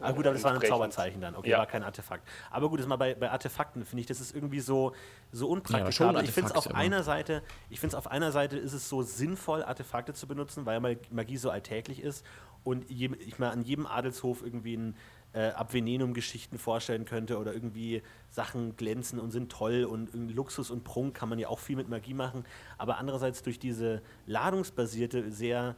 [0.00, 0.60] Ah gut, aber das war ein.
[0.60, 1.34] Zauberzeichen dann.
[1.36, 1.58] Okay, Ja.
[1.58, 2.26] war kein Artefakt.
[2.50, 4.92] Aber gut, das mal bei, bei Artefakten finde ich, das ist irgendwie so,
[5.32, 8.32] so Ja, aber ich finde es auf aber- einer Seite, ich finde es auf einer
[8.32, 12.24] Seite ist es so sinnvoll, Artefakte zu benutzen, weil Mag- Magie so alltäglich ist
[12.64, 14.96] und je, ich mal an jedem Adelshof irgendwie ein
[15.32, 21.14] äh, Abvenenum-Geschichten vorstellen könnte oder irgendwie Sachen glänzen und sind toll und Luxus und Prunk
[21.14, 22.44] kann man ja auch viel mit Magie machen.
[22.78, 25.76] Aber andererseits durch diese ladungsbasierte, sehr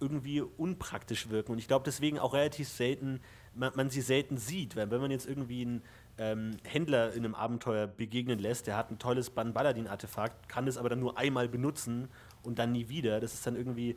[0.00, 1.52] irgendwie unpraktisch wirken.
[1.52, 3.20] Und ich glaube deswegen auch relativ selten,
[3.56, 4.76] man, man sie selten sieht.
[4.76, 5.82] Weil wenn man jetzt irgendwie einen
[6.18, 10.88] ähm, Händler in einem Abenteuer begegnen lässt, der hat ein tolles Ban-Baladin-Artefakt, kann es aber
[10.88, 12.08] dann nur einmal benutzen
[12.42, 13.20] und dann nie wieder.
[13.20, 13.96] Das ist dann irgendwie.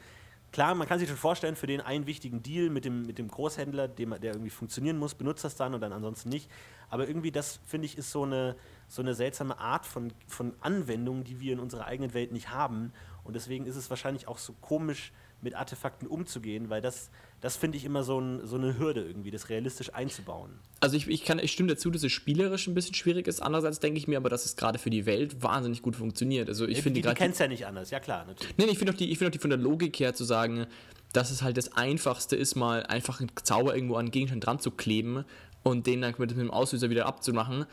[0.51, 3.27] Klar, man kann sich schon vorstellen, für den einen wichtigen Deal mit dem, mit dem
[3.27, 6.49] Großhändler, dem, der irgendwie funktionieren muss, benutzt das dann und dann ansonsten nicht.
[6.89, 8.55] Aber irgendwie, das finde ich, ist so eine,
[8.87, 12.91] so eine seltsame Art von, von Anwendung, die wir in unserer eigenen Welt nicht haben.
[13.23, 15.11] Und deswegen ist es wahrscheinlich auch so komisch,
[15.41, 17.09] mit Artefakten umzugehen, weil das,
[17.41, 20.51] das finde ich immer so, ein, so eine Hürde irgendwie, das realistisch einzubauen.
[20.81, 23.41] Also ich, ich, kann, ich stimme dazu, dass es spielerisch ein bisschen schwierig ist.
[23.41, 26.49] Andererseits denke ich mir aber, dass es gerade für die Welt wahnsinnig gut funktioniert.
[26.49, 28.57] Also ich die finde gerade kennt es ja nicht anders, ja klar, natürlich.
[28.57, 30.65] Nee, ich finde auch, die- ich find auch die von der Logik her zu sagen,
[31.13, 34.59] dass es halt das Einfachste ist, mal einfach einen Zauber irgendwo an einen Gegenstand dran
[34.59, 35.23] zu kleben
[35.63, 37.65] und den dann mit dem Auslöser wieder abzumachen,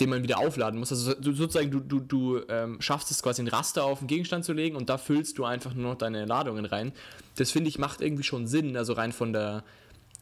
[0.00, 0.92] den man wieder aufladen muss.
[0.92, 4.44] Also du, sozusagen, du, du, du ähm, schaffst es quasi ein Raster auf einen Gegenstand
[4.44, 6.92] zu legen und da füllst du einfach nur noch deine Ladungen rein.
[7.36, 9.64] Das finde ich macht irgendwie schon Sinn, also rein von der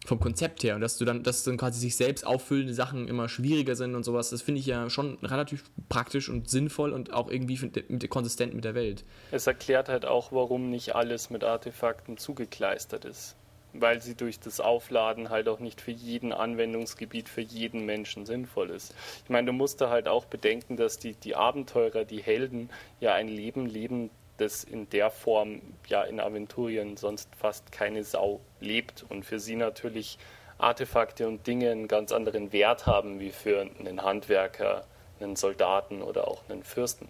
[0.05, 3.29] vom Konzept her und dass du dann, dass dann quasi sich selbst auffüllende Sachen immer
[3.29, 7.31] schwieriger sind und sowas, das finde ich ja schon relativ praktisch und sinnvoll und auch
[7.31, 7.59] irgendwie
[7.89, 9.05] mit, konsistent mit der Welt.
[9.31, 13.37] Es erklärt halt auch, warum nicht alles mit Artefakten zugekleistert ist.
[13.75, 18.71] Weil sie durch das Aufladen halt auch nicht für jeden Anwendungsgebiet, für jeden Menschen sinnvoll
[18.71, 18.95] ist.
[19.25, 22.69] Ich meine, du musst da halt auch bedenken, dass die, die Abenteurer, die Helden
[23.01, 28.41] ja ein Leben leben, das in der Form ja in Aventurien sonst fast keine Sau
[28.61, 30.19] lebt und für sie natürlich
[30.59, 34.85] Artefakte und Dinge einen ganz anderen Wert haben wie für einen Handwerker,
[35.21, 37.09] einen Soldaten oder auch einen Fürsten.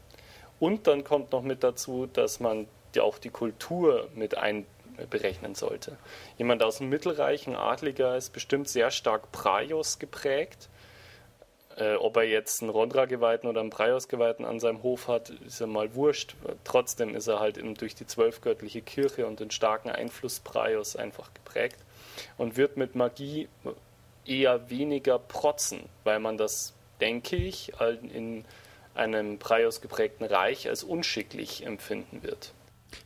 [0.59, 4.37] Und dann kommt noch mit dazu, dass man ja auch die Kultur mit
[4.98, 5.96] einberechnen sollte.
[6.38, 10.68] Jemand aus dem Mittelreich, ein Adliger, ist bestimmt sehr stark Praios geprägt
[11.76, 15.66] äh, ob er jetzt einen Rondra-Geweihten oder einen Praios-Geweihten an seinem Hof hat, ist ja
[15.66, 16.35] mal wurscht.
[16.64, 21.33] Trotzdem ist er halt eben durch die zwölfgöttliche Kirche und den starken Einfluss Praios einfach
[21.33, 21.78] geprägt
[22.37, 23.48] und wird mit Magie
[24.26, 28.44] eher weniger protzen, weil man das, denke ich, in
[28.94, 32.52] einem Praios geprägten Reich als unschicklich empfinden wird.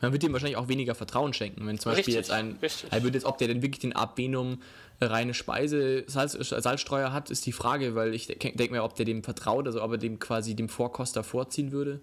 [0.01, 2.92] Man wird ihm wahrscheinlich auch weniger Vertrauen schenken, wenn zum Beispiel richtig, jetzt ein, richtig.
[2.92, 4.61] er würde jetzt, ob der denn wirklich den Abvenum
[5.01, 9.22] reine Speise Salz, Salzstreuer hat, ist die Frage, weil ich denke mir, ob der dem
[9.22, 12.01] vertraut, also ob er dem quasi dem Vorkoster vorziehen würde.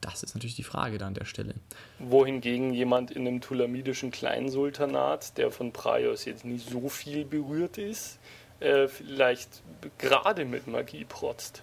[0.00, 1.54] Das ist natürlich die Frage da an der Stelle.
[1.98, 8.18] Wohingegen jemand in einem tulamidischen Kleinsultanat, der von Praios jetzt nicht so viel berührt ist,
[8.60, 9.62] äh, vielleicht
[9.98, 11.62] gerade mit Magie protzt.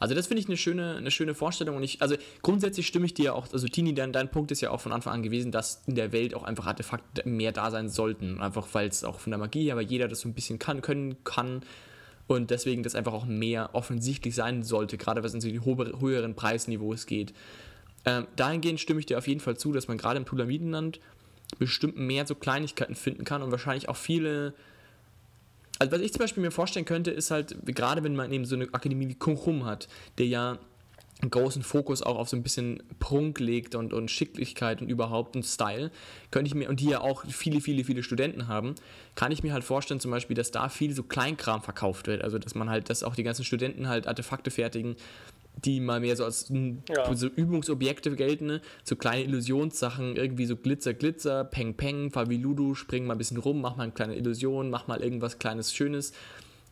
[0.00, 3.14] Also das finde ich eine schöne, eine schöne Vorstellung und ich, also grundsätzlich stimme ich
[3.14, 5.82] dir auch, also Tini, dein, dein Punkt ist ja auch von Anfang an gewesen, dass
[5.86, 9.30] in der Welt auch einfach Artefakte mehr da sein sollten, einfach weil es auch von
[9.30, 11.62] der Magie weil jeder das so ein bisschen kann, können kann
[12.28, 16.34] und deswegen das einfach auch mehr offensichtlich sein sollte, gerade was in so die höheren
[16.34, 17.32] Preisniveaus geht.
[18.04, 21.00] Ähm, dahingehend stimme ich dir auf jeden Fall zu, dass man gerade im Tulamidenland
[21.58, 24.54] bestimmt mehr so Kleinigkeiten finden kann und wahrscheinlich auch viele
[25.78, 28.56] also was ich zum Beispiel mir vorstellen könnte, ist halt, gerade wenn man eben so
[28.56, 29.88] eine Akademie wie Kunchum hat,
[30.18, 30.58] der ja
[31.20, 35.34] einen großen Fokus auch auf so ein bisschen Prunk legt und, und Schicklichkeit und überhaupt
[35.34, 35.90] einen Style,
[36.30, 38.76] könnte ich mir, und die ja auch viele, viele, viele Studenten haben,
[39.16, 42.22] kann ich mir halt vorstellen, zum Beispiel, dass da viel so Kleinkram verkauft wird.
[42.22, 44.94] Also dass man halt, dass auch die ganzen Studenten halt Artefakte fertigen,
[45.64, 47.14] die mal mehr so als ja.
[47.14, 48.60] so Übungsobjekte gelten, ne?
[48.84, 53.60] so kleine Illusionssachen, irgendwie so Glitzer, Glitzer, Peng, Peng, Faviludu, spring mal ein bisschen rum,
[53.60, 56.12] mach mal eine kleine Illusion, mach mal irgendwas kleines, schönes.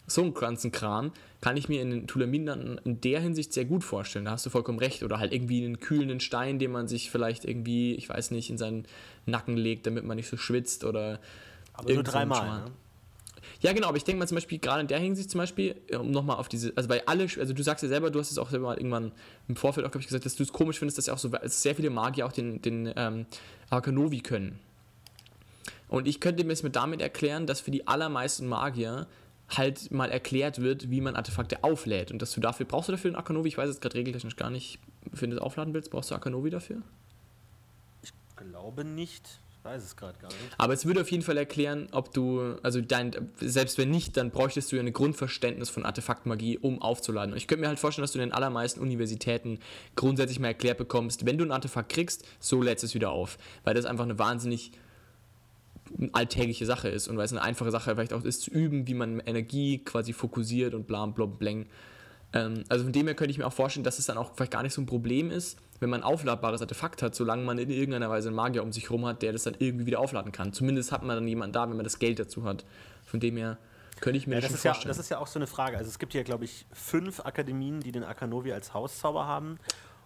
[0.08, 2.46] So einen ganzen Kram kann ich mir in den Tulamin
[2.84, 4.26] in der Hinsicht sehr gut vorstellen.
[4.26, 5.02] Da hast du vollkommen recht.
[5.02, 8.56] Oder halt irgendwie einen kühlenden Stein, den man sich vielleicht irgendwie, ich weiß nicht, in
[8.56, 8.86] seinen
[9.26, 11.18] Nacken legt, damit man nicht so schwitzt oder.
[11.72, 12.60] Aber nur dreimal.
[12.60, 12.70] Ne?
[13.60, 16.10] Ja, genau, aber ich denke mal zum Beispiel, gerade in der Hinsicht zum Beispiel, um
[16.10, 18.50] nochmal auf diese, also bei alle, also du sagst ja selber, du hast es auch
[18.50, 19.12] selber mal irgendwann
[19.48, 21.30] im Vorfeld auch, glaube ich, gesagt, dass du es komisch findest, dass ja auch so
[21.44, 23.26] sehr viele Magier auch den, den ähm,
[23.70, 24.58] Arkanovi können.
[25.88, 29.06] Und ich könnte mir es mit damit erklären, dass für die allermeisten Magier
[29.48, 32.10] halt mal erklärt wird, wie man Artefakte auflädt.
[32.10, 33.48] Und dass du dafür, brauchst du dafür einen Akanovi?
[33.48, 34.80] Ich weiß jetzt gerade regeltechnisch gar nicht,
[35.12, 36.82] wenn du es aufladen willst, brauchst du Akanovi dafür?
[38.02, 40.40] Ich glaube nicht weiß es gerade gar nicht.
[40.58, 44.30] Aber es würde auf jeden Fall erklären, ob du, also dein, selbst wenn nicht, dann
[44.30, 47.32] bräuchtest du ja ein Grundverständnis von Artefaktmagie, um aufzuladen.
[47.32, 49.58] Und ich könnte mir halt vorstellen, dass du in den allermeisten Universitäten
[49.94, 53.38] grundsätzlich mal erklärt bekommst, wenn du ein Artefakt kriegst, so lädst es wieder auf.
[53.64, 54.72] Weil das einfach eine wahnsinnig
[56.12, 58.94] alltägliche Sache ist und weil es eine einfache Sache vielleicht auch ist, zu üben, wie
[58.94, 61.66] man Energie quasi fokussiert und bla bla bläng.
[62.32, 64.52] Ähm, also von dem her könnte ich mir auch vorstellen, dass es dann auch vielleicht
[64.52, 67.70] gar nicht so ein Problem ist, wenn man ein aufladbares Artefakt hat, solange man in
[67.70, 70.52] irgendeiner Weise einen Magier um sich herum hat, der das dann irgendwie wieder aufladen kann.
[70.52, 72.64] Zumindest hat man dann jemanden da, wenn man das Geld dazu hat.
[73.04, 73.58] Von dem her
[74.00, 74.84] könnte ich mir ja, das, das vorstellen.
[74.84, 75.76] Ja, das ist ja auch so eine Frage.
[75.78, 79.58] Also es gibt ja, glaube ich, fünf Akademien, die den Akanovi als Hauszauber haben.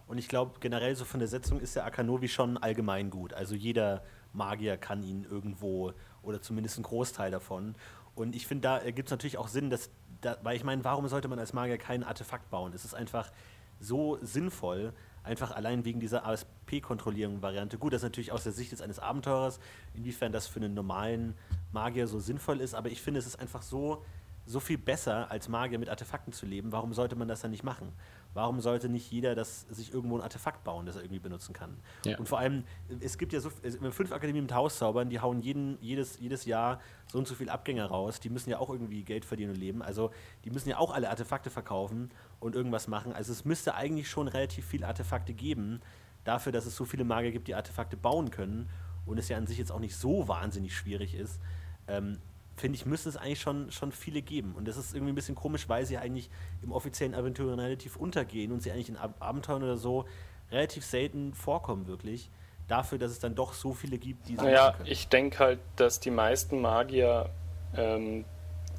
[0.07, 3.33] Und ich glaube, generell so von der Setzung ist der Akanovi schon allgemein gut.
[3.33, 4.03] Also jeder
[4.33, 7.75] Magier kann ihn irgendwo oder zumindest ein Großteil davon.
[8.15, 11.07] Und ich finde, da gibt es natürlich auch Sinn, dass, da, weil ich meine, warum
[11.07, 12.73] sollte man als Magier kein Artefakt bauen?
[12.73, 13.31] Es ist einfach
[13.79, 17.77] so sinnvoll, einfach allein wegen dieser ASP-Kontrollierung-Variante.
[17.77, 19.59] Gut, das ist natürlich aus der Sicht jetzt eines Abenteurers,
[19.93, 21.35] inwiefern das für einen normalen
[21.71, 24.03] Magier so sinnvoll ist, aber ich finde, es ist einfach so,
[24.45, 26.71] so viel besser, als Magier mit Artefakten zu leben.
[26.71, 27.93] Warum sollte man das dann nicht machen?
[28.33, 31.77] Warum sollte nicht jeder das, sich irgendwo ein Artefakt bauen, das er irgendwie benutzen kann?
[32.05, 32.17] Ja.
[32.17, 32.63] Und vor allem,
[33.01, 37.17] es gibt ja so fünf Akademien mit Hauszaubern, die hauen jeden, jedes, jedes Jahr so
[37.17, 38.19] und so viel Abgänger raus.
[38.19, 39.81] Die müssen ja auch irgendwie Geld verdienen und leben.
[39.81, 40.11] Also
[40.45, 43.11] die müssen ja auch alle Artefakte verkaufen und irgendwas machen.
[43.11, 45.81] Also es müsste eigentlich schon relativ viele Artefakte geben,
[46.23, 48.69] dafür, dass es so viele Magier gibt, die Artefakte bauen können
[49.05, 51.41] und es ja an sich jetzt auch nicht so wahnsinnig schwierig ist.
[51.87, 52.19] Ähm,
[52.55, 54.55] finde ich, müsste es eigentlich schon, schon viele geben.
[54.55, 56.29] Und das ist irgendwie ein bisschen komisch, weil sie eigentlich
[56.61, 60.05] im offiziellen Abenteuern relativ untergehen und sie eigentlich in Ab Abenteuern oder so
[60.51, 62.29] relativ selten vorkommen, wirklich.
[62.67, 65.99] dafür, dass es dann doch so viele gibt, die so Naja, ich denke halt, dass
[65.99, 67.29] die meisten Magier
[67.75, 68.25] ähm,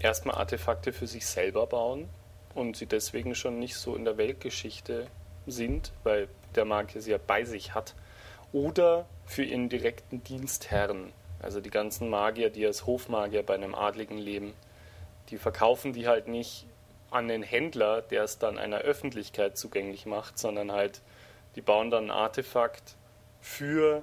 [0.01, 2.09] erstmal Artefakte für sich selber bauen
[2.55, 5.07] und sie deswegen schon nicht so in der Weltgeschichte
[5.47, 7.95] sind, weil der Magier sie ja bei sich hat.
[8.53, 11.13] Oder für ihren direkten Dienstherren.
[11.43, 14.55] Also die ganzen Magier, die als Hofmagier bei einem Adligen leben,
[15.29, 16.67] die verkaufen die halt nicht
[17.11, 21.03] an den Händler, der es dann einer Öffentlichkeit zugänglich macht, sondern halt,
[21.57, 22.97] die bauen dann ein Artefakt
[23.41, 24.03] für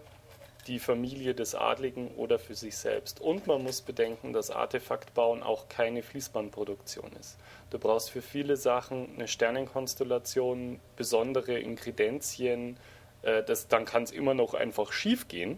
[0.68, 3.22] die Familie des Adligen oder für sich selbst.
[3.22, 7.38] Und man muss bedenken, dass Artefaktbauen auch keine Fließbandproduktion ist.
[7.72, 12.78] Du brauchst für viele Sachen eine Sternenkonstellation, besondere Inkredenzien,
[13.24, 15.58] äh, das, dann kann es immer noch einfach schief gehen.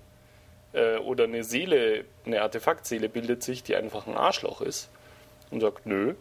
[0.74, 4.90] Äh, oder eine Seele, eine Artefaktseele bildet sich, die einfach ein Arschloch ist
[5.50, 6.16] und sagt, nö,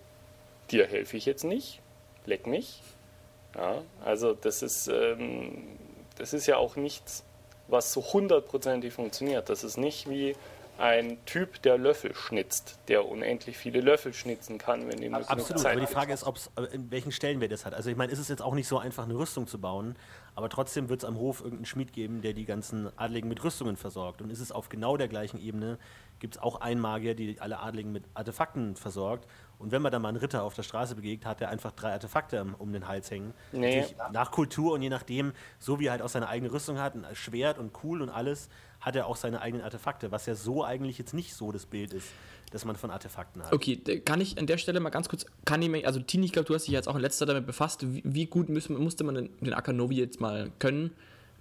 [0.70, 1.80] dir helfe ich jetzt nicht,
[2.26, 2.82] leck mich.
[3.54, 5.78] Ja, also das ist, ähm,
[6.16, 7.24] das ist ja auch nichts,
[7.68, 9.48] was so hundertprozentig funktioniert.
[9.48, 10.36] Das ist nicht wie
[10.78, 15.76] ein Typ, der Löffel schnitzt, der unendlich viele Löffel schnitzen kann, wenn ihm Absolut, Zeit
[15.76, 15.92] aber die.
[15.92, 17.74] Frage ist, ob's, äh, in welchen Stellenwert es hat.
[17.74, 19.96] Also ich meine, ist es jetzt auch nicht so einfach, eine Rüstung zu bauen,
[20.34, 23.76] aber trotzdem wird es am Hof irgendeinen Schmied geben, der die ganzen Adligen mit Rüstungen
[23.76, 24.22] versorgt.
[24.22, 25.78] Und ist es auf genau der gleichen Ebene,
[26.18, 29.26] gibt es auch einen Magier, die alle Adligen mit Artefakten versorgt.
[29.58, 31.92] Und wenn man dann mal einen Ritter auf der Straße begegnet, hat er einfach drei
[31.92, 33.34] Artefakte um den Hals hängen.
[33.52, 33.84] Nee.
[34.12, 37.04] Nach Kultur und je nachdem, so wie er halt auch seine eigene Rüstung hat, ein
[37.14, 38.48] Schwert und cool und alles,
[38.80, 41.92] hat er auch seine eigenen Artefakte, was ja so eigentlich jetzt nicht so das Bild
[41.92, 42.08] ist,
[42.50, 43.52] das man von Artefakten hat.
[43.52, 46.32] Okay, kann ich an der Stelle mal ganz kurz, kann ich mir, also Tini, ich
[46.32, 49.04] glaube, du hast dich jetzt auch in letzter damit befasst, wie, wie gut müssen, musste
[49.04, 50.92] man den, den Akanovi jetzt mal können,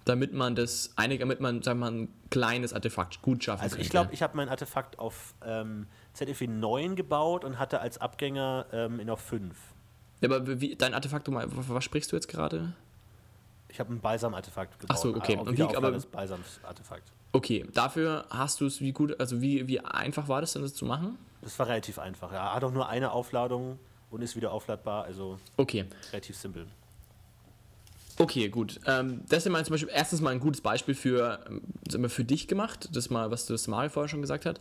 [0.04, 3.76] damit man das einige, damit man, sagen wir mal, ein kleines Artefakt gut schaffen Also
[3.78, 8.66] ich glaube, ich habe mein Artefakt auf ähm, ZFE 9 gebaut und hatte als Abgänger
[8.72, 9.56] ähm, in auf 5.
[10.20, 12.74] Ja, aber wie, dein Artefakt, du mal, was, sprichst du jetzt gerade?
[13.68, 14.96] Ich habe ein Balsam-Artefakt gebaut.
[14.98, 15.36] Ach so, okay.
[15.38, 17.10] Auch Und wie- aber- des Balsams-Artefakt.
[17.32, 20.74] Okay, dafür hast du es, wie gut, also wie, wie einfach war das denn, das
[20.74, 21.16] zu machen?
[21.42, 22.32] Das war relativ einfach.
[22.32, 22.54] Ja.
[22.54, 23.78] Hat auch nur eine Aufladung
[24.10, 25.84] und ist wieder aufladbar, also Okay.
[26.12, 26.66] relativ simpel.
[28.18, 28.80] Okay, gut.
[28.86, 31.44] Ähm, das ist mal zum Beispiel erstens mal ein gutes Beispiel für,
[31.94, 34.60] ähm, für dich gemacht, das mal, was das Mario vorher schon gesagt hat.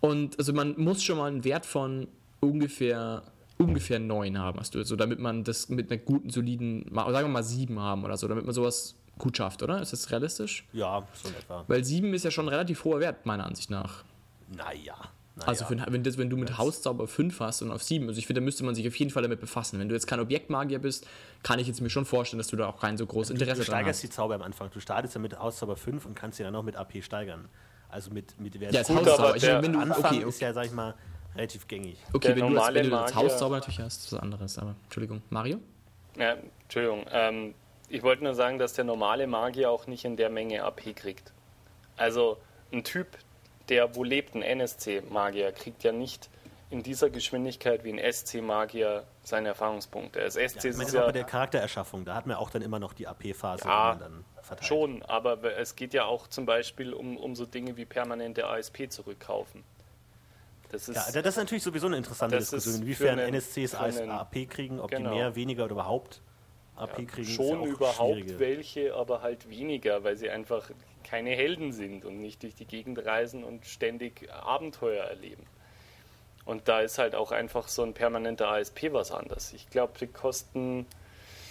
[0.00, 2.08] Und also man muss schon mal einen Wert von
[2.40, 3.22] ungefähr
[3.60, 7.28] ungefähr neun haben, hast du so, damit man das mit einer guten, soliden, sagen wir
[7.28, 9.80] mal sieben haben oder so, damit man sowas gut schafft, oder?
[9.80, 10.66] Ist das realistisch?
[10.72, 11.64] Ja, so in etwa.
[11.68, 14.02] Weil sieben ist ja schon ein relativ hoher Wert, meiner Ansicht nach.
[14.48, 14.96] Naja.
[15.36, 15.46] naja.
[15.46, 18.26] Also für, wenn, das, wenn du mit Hauszauber 5 hast und auf 7, also ich
[18.26, 19.78] finde, da müsste man sich auf jeden Fall damit befassen.
[19.78, 21.06] Wenn du jetzt kein Objektmagier bist,
[21.44, 23.66] kann ich jetzt mir schon vorstellen, dass du da auch kein so großes Interesse du
[23.66, 24.10] dran steigerst hast.
[24.10, 24.70] die Zauber am Anfang.
[24.72, 27.48] Du startest ja mit Hauszauber 5 und kannst sie dann noch mit AP steigern.
[27.88, 29.36] Also mit, mit Wert Ja, Hauszauber.
[29.36, 30.94] Ich, der wenn du, Anfang okay, ist okay, ja, sag ich mal,
[31.34, 31.98] relativ gängig.
[32.12, 34.74] okay der wenn, du das, wenn du das Hauszauber natürlich hast, ist was anderes, aber
[34.84, 35.22] Entschuldigung.
[35.30, 35.58] Mario?
[36.16, 37.04] Ja, Entschuldigung.
[37.10, 37.54] Ähm,
[37.90, 41.32] ich wollte nur sagen, dass der normale Magier auch nicht in der Menge AP kriegt.
[41.96, 42.38] Also
[42.72, 43.08] ein Typ,
[43.68, 46.30] der wo lebt, ein NSC-Magier, kriegt ja nicht
[46.70, 50.20] in dieser Geschwindigkeit wie ein SC-Magier seine Erfahrungspunkte.
[50.20, 52.62] Das SC Ja, ich meine, ist ja bei der Charaktererschaffung, da hat man auch dann
[52.62, 54.66] immer noch die AP-Phase, Ja, die man dann verteilt.
[54.68, 58.88] schon, aber es geht ja auch zum Beispiel um, um so Dinge wie permanente ASP
[58.88, 59.64] zurückkaufen.
[60.70, 64.78] Das ist, Ja, das ist natürlich sowieso eine interessante Diskussion, inwiefern einen- NSCs AP kriegen,
[64.78, 65.10] ob genau.
[65.10, 66.22] die mehr, weniger oder überhaupt
[66.80, 67.22] AP kriegen.
[67.22, 70.70] ist ja schon auch überhaupt welche, aber halt weniger, weil sie einfach
[71.04, 75.44] keine Helden sind und nicht durch die Gegend reisen und ständig Abenteuer erleben.
[76.44, 79.52] Und da ist halt auch einfach so ein permanenter ASP was anderes.
[79.52, 80.86] Ich glaube, die kosten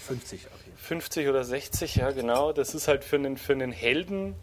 [0.07, 0.53] 50 AP.
[0.77, 2.51] 50 oder 60, ja genau.
[2.51, 4.35] Das ist halt für einen, für einen Helden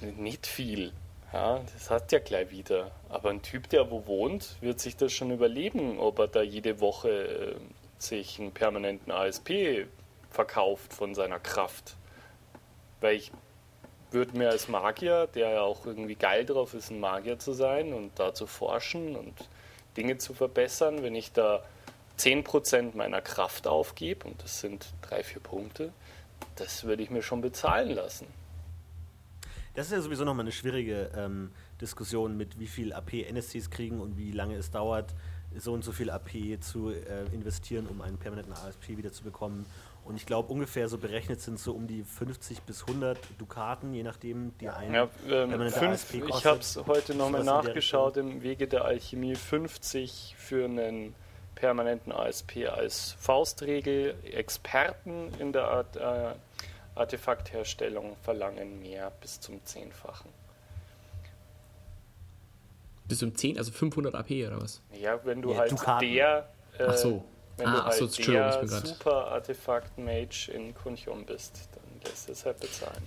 [0.00, 0.92] nicht viel.
[1.32, 2.90] Ja, das hat ja gleich wieder.
[3.08, 6.80] Aber ein Typ, der wo wohnt, wird sich das schon überleben, ob er da jede
[6.80, 7.54] Woche äh,
[7.98, 9.86] sich einen permanenten ASP
[10.32, 11.96] verkauft von seiner Kraft.
[13.00, 13.32] Weil ich
[14.10, 17.92] würde mir als Magier, der ja auch irgendwie geil drauf ist, ein Magier zu sein
[17.92, 19.34] und da zu forschen und
[19.96, 21.62] Dinge zu verbessern, wenn ich da
[22.18, 25.92] 10% meiner Kraft aufgebe, und das sind drei, vier Punkte,
[26.56, 28.26] das würde ich mir schon bezahlen lassen.
[29.74, 34.00] Das ist ja sowieso nochmal eine schwierige ähm, Diskussion mit wie viel AP NSCs kriegen
[34.00, 35.14] und wie lange es dauert,
[35.56, 39.66] so und so viel AP zu äh, investieren, um einen permanenten ASP wieder zu bekommen.
[40.04, 44.02] Und ich glaube, ungefähr so berechnet sind so um die 50 bis 100 Dukaten, je
[44.02, 48.66] nachdem, die ein Ja, ähm, fünf, ASP ich habe es heute nochmal nachgeschaut im Wege
[48.66, 49.36] der Alchemie.
[49.36, 51.14] 50 für einen
[51.54, 54.16] permanenten ASP als Faustregel.
[54.24, 56.34] Experten in der Art, äh,
[56.96, 60.30] Artefaktherstellung verlangen mehr bis zum Zehnfachen.
[63.06, 64.80] Bis um 10, also 500 AP oder was?
[65.00, 66.08] Ja, wenn du Ja, halt Dukaten.
[66.12, 67.24] der, äh, Ach so.
[67.62, 72.60] Wenn Ah, du halt so, der super Artefakt-Mage in Kunchum bist, dann lässt es halt
[72.60, 73.02] bezahlen.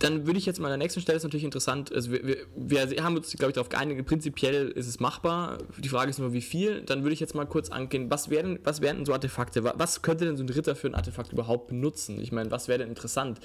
[0.00, 2.22] dann würde ich jetzt mal an der nächsten Stelle, ist natürlich interessant, also wir,
[2.54, 5.58] wir, wir haben uns, glaube ich, darauf geeinigt, prinzipiell ist es machbar.
[5.78, 6.82] Die Frage ist nur, wie viel.
[6.82, 9.64] Dann würde ich jetzt mal kurz angehen, was wären, was wären denn so Artefakte?
[9.64, 12.20] Was könnte denn so ein Ritter für ein Artefakt überhaupt benutzen?
[12.20, 13.40] Ich meine, was wäre denn interessant?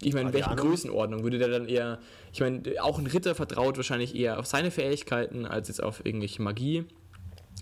[0.00, 1.98] Ich meine, in welchen Größenordnung würde der dann eher,
[2.32, 6.42] ich meine, auch ein Ritter vertraut wahrscheinlich eher auf seine Fähigkeiten als jetzt auf irgendwelche
[6.42, 6.86] Magie.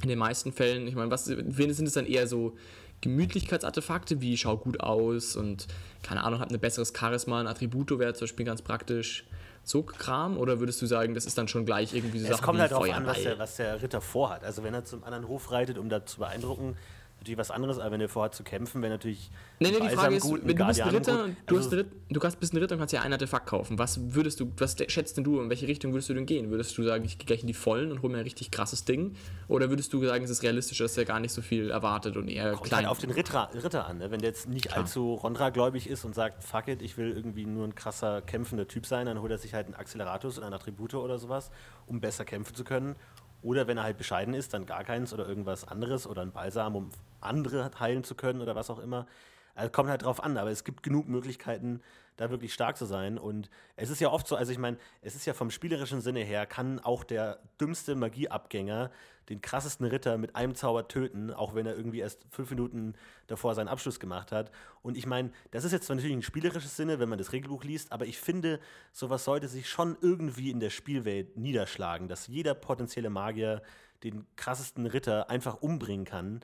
[0.03, 2.57] In den meisten Fällen, ich meine, was sind es dann eher so
[3.00, 5.66] Gemütlichkeitsartefakte wie schau gut aus und
[6.03, 9.24] keine Ahnung, hat ein besseres Charisma, ein Attributo wäre zum Beispiel ganz praktisch.
[9.62, 12.44] So Kram oder würdest du sagen, das ist dann schon gleich irgendwie so Es Sachen
[12.44, 14.42] kommt halt darauf an, was der, was der Ritter vorhat.
[14.42, 16.76] Also wenn er zum anderen Hof reitet, um da zu beeindrucken,
[17.20, 19.30] natürlich was anderes, aber wenn er vorhat zu kämpfen, wäre natürlich.
[19.59, 21.37] Nee, nee, die Frage ist, gut, wenn du bist ein Ritter, gut.
[21.46, 23.78] du, also, Ritter, du bist ein Ritter und kannst ja ein Artefakt kaufen.
[23.78, 26.50] Was würdest du, was schätzt denn du, in welche Richtung würdest du denn gehen?
[26.50, 28.85] Würdest du sagen, ich gehe gleich in die Vollen und hole mir ein richtig krasses
[28.85, 29.14] Ding?
[29.48, 32.28] Oder würdest du sagen, es ist realistisch, dass er gar nicht so viel erwartet und
[32.28, 32.78] eher Kommt klein?
[32.80, 34.11] Halt auf den Ritter, Ritter an, ne?
[34.11, 34.78] wenn der jetzt nicht Klar.
[34.78, 38.87] allzu Rondra-gläubig ist und sagt, fuck it, ich will irgendwie nur ein krasser kämpfender Typ
[38.87, 41.50] sein, dann holt er sich halt einen Acceleratus und ein Attribut oder sowas,
[41.87, 42.96] um besser kämpfen zu können.
[43.42, 46.76] Oder wenn er halt bescheiden ist, dann gar keins oder irgendwas anderes oder ein Balsam,
[46.76, 49.06] um andere heilen zu können oder was auch immer.
[49.54, 51.83] Also kommt halt drauf an, aber es gibt genug Möglichkeiten,
[52.16, 53.18] da wirklich stark zu sein.
[53.18, 56.20] Und es ist ja oft so, also ich meine, es ist ja vom spielerischen Sinne
[56.20, 58.90] her, kann auch der dümmste Magieabgänger
[59.28, 62.94] den krassesten Ritter mit einem Zauber töten, auch wenn er irgendwie erst fünf Minuten
[63.28, 64.50] davor seinen Abschluss gemacht hat.
[64.83, 67.62] Und ich meine, das ist jetzt zwar natürlich ein spielerisches Sinne, wenn man das Regelbuch
[67.62, 68.59] liest, aber ich finde,
[68.92, 73.62] sowas sollte sich schon irgendwie in der Spielwelt niederschlagen, dass jeder potenzielle Magier
[74.02, 76.40] den krassesten Ritter einfach umbringen kann.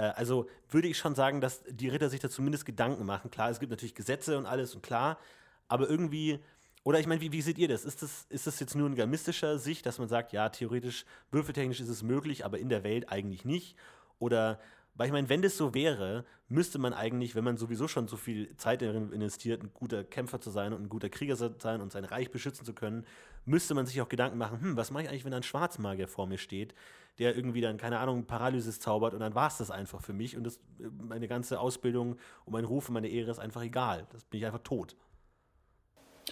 [0.00, 3.30] Äh, also würde ich schon sagen, dass die Ritter sich da zumindest Gedanken machen.
[3.30, 5.18] Klar, es gibt natürlich Gesetze und alles und klar,
[5.68, 6.40] aber irgendwie,
[6.84, 7.84] oder ich meine, wie, wie seht ihr das?
[7.84, 8.26] Ist, das?
[8.30, 12.02] ist das jetzt nur in gamistischer Sicht, dass man sagt, ja, theoretisch, würfeltechnisch ist es
[12.02, 13.76] möglich, aber in der Welt eigentlich nicht?
[14.18, 14.58] Oder
[14.94, 18.16] weil ich meine, wenn das so wäre, müsste man eigentlich, wenn man sowieso schon so
[18.16, 21.80] viel Zeit darin investiert, ein guter Kämpfer zu sein und ein guter Krieger zu sein
[21.80, 23.06] und sein Reich beschützen zu können,
[23.44, 26.26] müsste man sich auch Gedanken machen, hm, was mache ich eigentlich, wenn ein Schwarzmagier vor
[26.26, 26.74] mir steht,
[27.18, 30.36] der irgendwie dann, keine Ahnung, Paralysis zaubert und dann war es das einfach für mich
[30.36, 34.06] und das, meine ganze Ausbildung und mein Ruf und meine Ehre ist einfach egal.
[34.12, 34.96] Das bin ich einfach tot.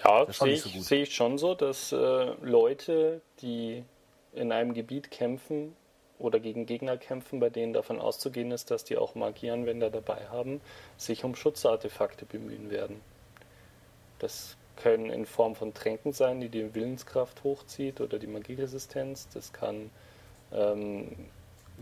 [0.05, 1.97] Ja, sehe ich, so seh ich schon so, dass äh,
[2.43, 3.85] Leute, die
[4.33, 5.75] in einem Gebiet kämpfen,
[6.19, 10.61] oder gegen Gegner kämpfen, bei denen davon auszugehen ist, dass die auch Magieanwender dabei haben,
[10.97, 13.01] sich um Schutzartefakte bemühen werden.
[14.19, 19.29] Das können in Form von Tränken sein, die die Willenskraft hochzieht oder die Magieresistenz.
[19.33, 19.91] Das kann
[20.53, 21.29] ähm,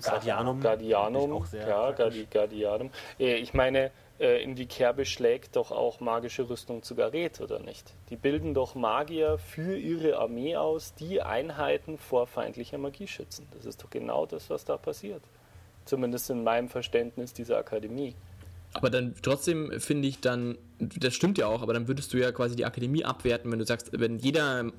[0.02, 0.60] Guardianum.
[0.60, 2.90] Guardianum, ja, Guardianum.
[3.18, 7.58] Äh, ich meine, äh, in die Kerbe schlägt doch auch magische Rüstung zu Gareth, oder
[7.58, 7.94] nicht?
[8.10, 13.46] Die bilden doch Magier für ihre Armee aus, die Einheiten vor feindlicher Magie schützen.
[13.52, 15.22] Das ist doch genau das, was da passiert.
[15.84, 18.14] Zumindest in meinem Verständnis dieser Akademie.
[18.76, 22.32] Aber dann trotzdem finde ich dann, das stimmt ja auch, aber dann würdest du ja
[22.32, 24.70] quasi die Akademie abwerten, wenn du sagst, wenn jeder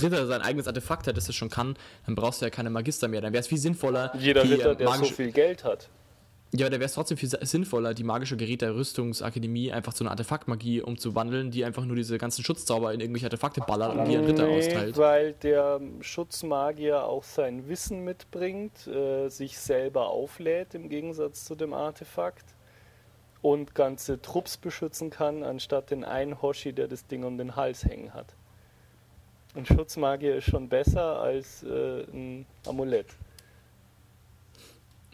[0.00, 3.08] Ritter sein eigenes Artefakt hat, das das schon kann, dann brauchst du ja keine Magister
[3.08, 3.20] mehr.
[3.20, 4.12] Dann wäre es viel sinnvoller.
[4.18, 5.88] Jeder Ritter, der so viel Geld hat.
[6.56, 10.12] Ja, da wäre es trotzdem viel sinnvoller, die magische Geräte der Rüstungsakademie einfach zu einer
[10.12, 14.24] Artefaktmagie umzuwandeln, die einfach nur diese ganzen Schutzzauber in irgendwelche Artefakte ballert und die ein
[14.24, 14.96] Ritter nee, austeilt.
[14.96, 21.72] weil der Schutzmagier auch sein Wissen mitbringt, äh, sich selber auflädt im Gegensatz zu dem
[21.72, 22.53] Artefakt
[23.44, 27.84] und ganze Trupps beschützen kann, anstatt den einen Hoshi, der das Ding um den Hals
[27.84, 28.34] hängen hat.
[29.54, 33.08] Ein Schutzmagier ist schon besser als äh, ein Amulett.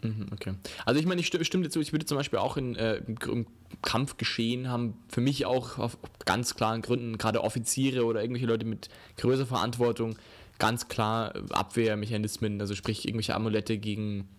[0.01, 0.53] Mhm, okay.
[0.85, 3.47] Also ich meine, ich stimme dazu, ich würde zum Beispiel auch in, äh, im
[3.81, 8.87] Kampfgeschehen haben für mich auch auf ganz klaren Gründen, gerade Offiziere oder irgendwelche Leute mit
[9.17, 10.15] größerer Verantwortung,
[10.57, 14.29] ganz klar Abwehrmechanismen, also sprich irgendwelche Amulette gegen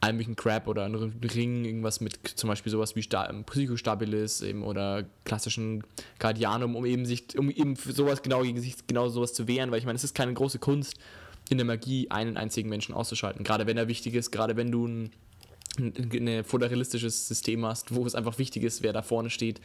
[0.00, 5.04] allmöglichen Crap oder einen Ring, irgendwas mit zum Beispiel sowas wie Sta Psychostabilis eben oder
[5.24, 5.82] klassischen
[6.18, 9.78] Guardianum, um eben sich, um eben sowas genau gegen sich genau sowas zu wehren, weil
[9.78, 10.96] ich meine, es ist keine große Kunst,
[11.50, 13.42] in der Magie einen einzigen Menschen auszuschalten.
[13.42, 15.10] Gerade wenn er wichtig ist, gerade wenn du ein,
[15.78, 19.60] ein, ein föderalistisches System hast, wo es einfach wichtig ist, wer da vorne steht.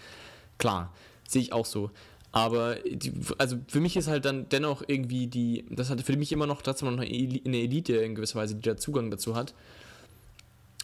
[0.58, 0.94] Klar,
[1.28, 1.92] sehe ich auch so.
[2.32, 6.32] Aber die, also für mich ist halt dann dennoch irgendwie die, das hat für mich
[6.32, 9.54] immer noch trotzdem noch eine Elite in gewisser Weise, die da Zugang dazu hat.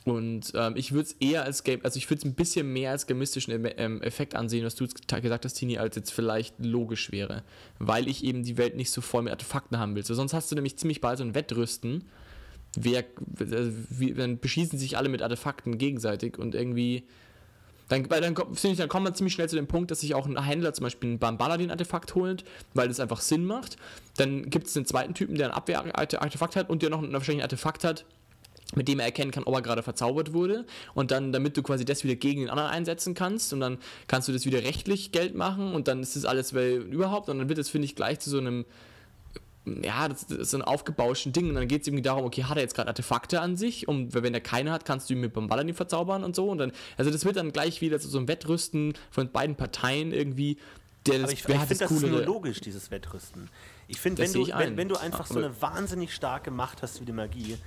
[0.06, 2.92] Und ähm, ich würde es eher als Game, also ich würde es ein bisschen mehr
[2.92, 7.44] als gamistischen ähm, Effekt ansehen, was du gesagt hast, Tini, als jetzt vielleicht logisch wäre.
[7.80, 10.06] Weil ich eben die Welt nicht so voll mit Artefakten haben will.
[10.06, 12.06] So, sonst hast du nämlich ziemlich bald so ein Wettrüsten.
[12.76, 13.04] Wer,
[13.40, 17.04] also, wie, dann beschießen sich alle mit Artefakten gegenseitig und irgendwie.
[17.90, 20.42] Dann, dann, ich, dann kommt man ziemlich schnell zu dem Punkt, dass sich auch ein
[20.44, 22.44] Händler zum Beispiel ein Bambaladin-Artefakt holt,
[22.76, 23.78] weil das einfach Sinn macht.
[24.18, 27.42] Dann gibt es den zweiten Typen, der ein Abwehr-Artefakt hat und der noch ein, wahrscheinlich
[27.42, 28.06] ein Artefakt hat,
[28.76, 30.66] mit dem er erkennen kann, ob er gerade verzaubert wurde.
[30.94, 33.52] Und dann, damit du quasi das wieder gegen den anderen einsetzen kannst.
[33.54, 35.74] Und dann kannst du das wieder rechtlich Geld machen.
[35.74, 37.30] Und dann ist das alles weil, überhaupt.
[37.30, 38.66] Und dann wird das, finde ich, gleich zu so einem,
[39.66, 41.50] ja, das, das ist so ein aufgebauschten Ding.
[41.50, 43.88] Und dann geht es irgendwie darum, okay, hat er jetzt gerade Artefakte an sich?
[43.88, 46.48] Und wenn er keine hat, kannst du ihn mit Bambalani verzaubern und so.
[46.50, 50.12] Und dann, also das wird dann gleich wieder zu so einem Wettrüsten von beiden Parteien
[50.12, 50.58] irgendwie.
[51.08, 53.50] Der das, ich, ich finde, das coolere- nur logisch, dieses Wettrüsten.
[53.88, 56.82] Ich finde, Das wenn du, wenn, wenn du einfach so Aber- eine wahnsinnig starke Macht
[56.84, 57.58] hast wie die Magie,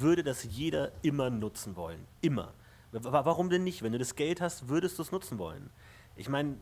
[0.00, 2.06] würde das jeder immer nutzen wollen.
[2.20, 2.52] Immer.
[2.92, 3.82] Wa- Warum denn nicht?
[3.82, 5.70] Wenn du das Geld hast, würdest du es nutzen wollen.
[6.16, 6.56] Ich meine,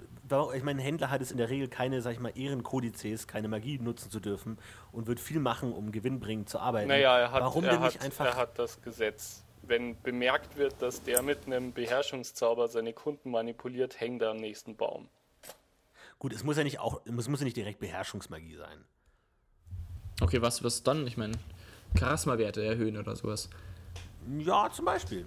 [0.54, 3.48] ich mein, ein Händler hat es in der Regel keine, sag ich mal, Ehrenkodizes, keine
[3.48, 4.58] Magie nutzen zu dürfen
[4.92, 6.88] und wird viel machen, um gewinnbringend zu arbeiten.
[6.88, 9.42] Naja, er hat, Warum er, denn hat, nicht einfach er hat das Gesetz.
[9.62, 14.76] Wenn bemerkt wird, dass der mit einem Beherrschungszauber seine Kunden manipuliert, hängt er am nächsten
[14.76, 15.08] Baum.
[16.18, 18.84] Gut, es muss ja nicht auch, es muss ja nicht direkt Beherrschungsmagie sein.
[20.20, 21.06] Okay, was, was dann?
[21.06, 21.34] Ich meine,
[21.96, 23.48] Charisma-Werte erhöhen oder sowas.
[24.38, 25.26] Ja, zum Beispiel.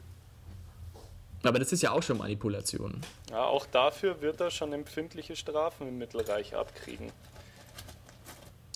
[1.44, 3.00] Aber das ist ja auch schon Manipulation.
[3.30, 7.12] Ja, auch dafür wird er schon empfindliche Strafen im Mittelreich abkriegen.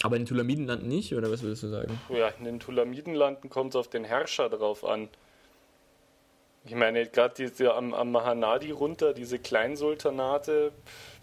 [0.03, 1.99] Aber in den Tulamidenlanden nicht, oder was würdest du sagen?
[2.09, 5.09] Ja, in den Tulamidenlanden kommt es auf den Herrscher drauf an.
[6.65, 10.71] Ich meine, gerade diese am, am Mahanadi runter, diese Kleinsultanate,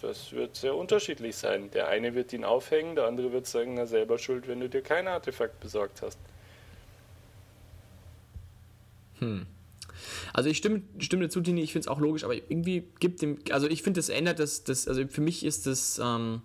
[0.02, 1.70] das wird sehr unterschiedlich sein.
[1.70, 4.82] Der eine wird ihn aufhängen, der andere wird sagen, na selber schuld, wenn du dir
[4.82, 6.18] kein Artefakt besorgt hast.
[10.32, 13.38] Also ich stimme, stimme dazu, Tini, ich finde es auch logisch, aber irgendwie gibt dem,
[13.50, 16.42] also ich finde, das ändert das, das, also für mich ist das, ähm,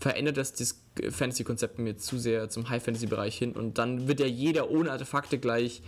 [0.00, 4.70] verändert das das Fantasy-Konzept mir zu sehr zum High-Fantasy-Bereich hin und dann wird ja jeder
[4.70, 5.82] ohne Artefakte gleich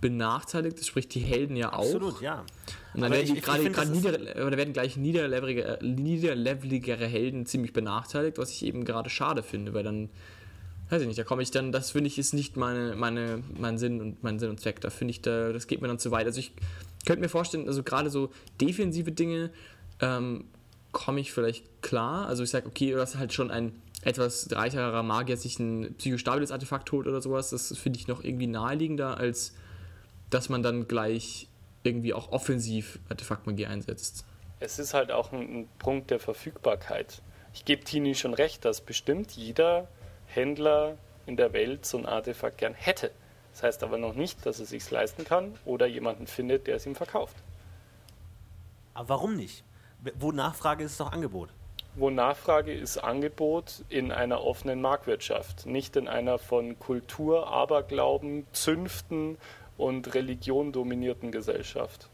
[0.00, 1.84] benachteiligt, das spricht die Helden ja auch.
[1.84, 2.40] Absolut, ja.
[2.40, 2.46] Und
[3.00, 7.46] dann Aber werden ich- die ich ist- nieder, oder werden gleich niederlevelige, äh, niederleveligere Helden
[7.46, 10.10] ziemlich benachteiligt, was ich eben gerade schade finde, weil dann,
[10.94, 13.78] weiß ich nicht, da komme ich dann, das finde ich ist nicht meine, meine, mein
[13.78, 14.80] Sinn und mein Sinn und Zweck.
[14.80, 16.26] Da finde ich, da, das geht mir dann zu weit.
[16.26, 16.52] Also ich
[17.04, 18.30] könnte mir vorstellen, also gerade so
[18.60, 19.50] defensive Dinge
[20.00, 20.44] ähm,
[20.92, 22.28] komme ich vielleicht klar.
[22.28, 23.72] Also ich sage, okay, du hast halt schon ein
[24.02, 27.50] etwas reicherer Magier sich ein psychostabiles Artefakt holt oder sowas.
[27.50, 29.54] Das finde ich noch irgendwie naheliegender, als
[30.30, 31.48] dass man dann gleich
[31.82, 34.24] irgendwie auch offensiv Artefaktmagie einsetzt.
[34.60, 37.20] Es ist halt auch ein, ein Punkt der Verfügbarkeit.
[37.52, 39.88] Ich gebe Tini schon recht, dass bestimmt jeder
[40.34, 43.10] Händler in der Welt so ein Artefakt gern hätte.
[43.52, 46.86] Das heißt aber noch nicht, dass er sich leisten kann oder jemanden findet, der es
[46.86, 47.36] ihm verkauft.
[48.94, 49.64] Aber warum nicht?
[50.18, 51.48] Wo Nachfrage ist, ist doch Angebot.
[51.96, 59.38] Wo Nachfrage ist Angebot in einer offenen Marktwirtschaft, nicht in einer von Kultur, Aberglauben, Zünften
[59.78, 62.08] und Religion dominierten Gesellschaft.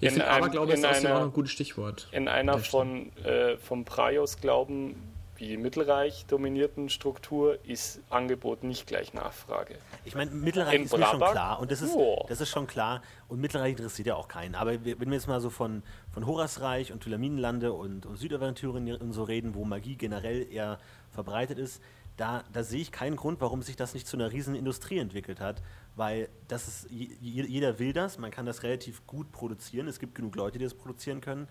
[0.00, 2.08] Ich In finde einem- Aberglaube ist einer- auch ein gutes Stichwort.
[2.10, 4.96] In einer von äh, vom Praios-Glauben
[5.36, 9.78] wie Mittelreich dominierten Struktur ist Angebot nicht gleich Nachfrage.
[10.04, 11.32] Ich meine, Mittelreich In ist mir schon Brabant?
[11.32, 12.24] klar und das ist, Ja.
[12.28, 14.54] das ist schon klar und Mittelreich interessiert ja auch keinen.
[14.54, 15.82] Aber wenn wir jetzt mal so von,
[16.12, 20.78] von Horasreich und Tulaminenlande und, und Südaventurien und so reden, wo Magie generell eher
[21.10, 21.82] verbreitet ist,
[22.16, 25.38] da, da sehe ich keinen Grund, warum sich das nicht zu einer riesen Industrie entwickelt
[25.38, 25.62] hat,
[25.96, 29.98] weil das ist, je- je- jeder will das, man kann das relativ gut produzieren, es
[29.98, 31.46] gibt genug Leute, die das produzieren können.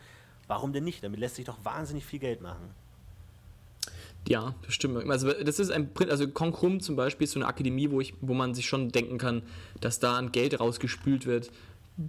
[0.48, 1.04] Warum denn nicht?
[1.04, 2.74] Damit lässt sich doch wahnsinnig viel Geld machen.
[4.28, 5.10] Ja, das stimmt.
[5.10, 8.14] Also das ist ein Prin- also Konkrum zum Beispiel ist so eine Akademie, wo ich,
[8.22, 9.44] wo man sich schon denken kann,
[9.82, 11.52] dass da ein Geld rausgespült wird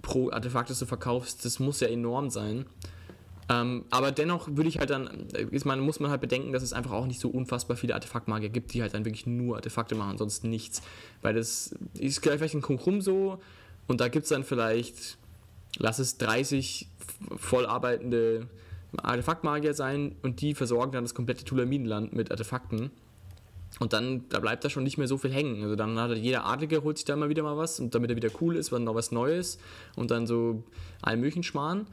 [0.01, 1.45] pro Artefakt, das du verkaufst.
[1.45, 2.65] Das muss ja enorm sein.
[3.49, 5.07] Ähm, aber dennoch würde ich halt dann,
[5.51, 8.49] ist man, muss man halt bedenken, dass es einfach auch nicht so unfassbar viele Artefaktmagier
[8.49, 10.81] gibt, die halt dann wirklich nur Artefakte machen, sonst nichts.
[11.21, 13.39] Weil das ist vielleicht ein Konkrum so
[13.87, 15.17] und da gibt es dann vielleicht,
[15.77, 16.89] lass es 30
[17.37, 18.47] voll arbeitende
[18.95, 22.91] Artefaktmagier sein und die versorgen dann das komplette Tulaminenland mit Artefakten.
[23.79, 25.61] Und dann, da bleibt da schon nicht mehr so viel hängen.
[25.61, 28.15] Also dann hat jeder Adlige, holt sich da immer wieder mal was und damit er
[28.15, 29.59] wieder cool ist, dann noch was Neues
[29.95, 30.63] und dann so
[31.01, 31.85] allen Schmarrn.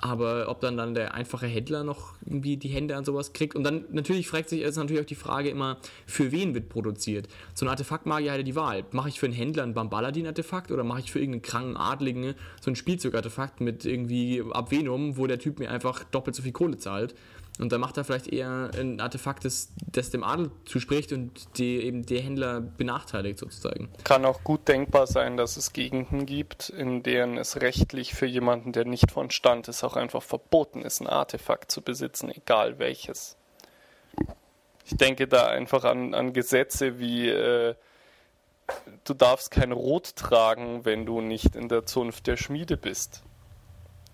[0.00, 3.56] Aber ob dann dann der einfache Händler noch irgendwie die Hände an sowas kriegt.
[3.56, 7.26] Und dann natürlich fragt sich jetzt natürlich auch die Frage immer, für wen wird produziert?
[7.52, 8.84] So ein Artefaktmagier hat ja die Wahl.
[8.92, 12.70] Mache ich für einen Händler ein Bambaladin-Artefakt oder mache ich für irgendeinen kranken Adligen so
[12.70, 17.16] ein Spielzeugartefakt mit irgendwie Abvenum, wo der Typ mir einfach doppelt so viel Kohle zahlt?
[17.58, 21.82] Und dann macht er vielleicht eher ein Artefakt, das, das dem Adel zuspricht und die,
[21.82, 23.90] eben der Händler benachteiligt sozusagen.
[24.04, 28.72] Kann auch gut denkbar sein, dass es Gegenden gibt, in denen es rechtlich für jemanden,
[28.72, 33.36] der nicht von Stand ist, auch einfach verboten ist, ein Artefakt zu besitzen, egal welches.
[34.84, 37.74] Ich denke da einfach an, an Gesetze wie äh,
[39.04, 43.22] du darfst kein Rot tragen, wenn du nicht in der Zunft der Schmiede bist,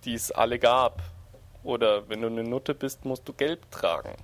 [0.05, 1.03] die es alle gab.
[1.65, 4.15] Oder wenn du eine Nutte bist, musst du Gelb tragen.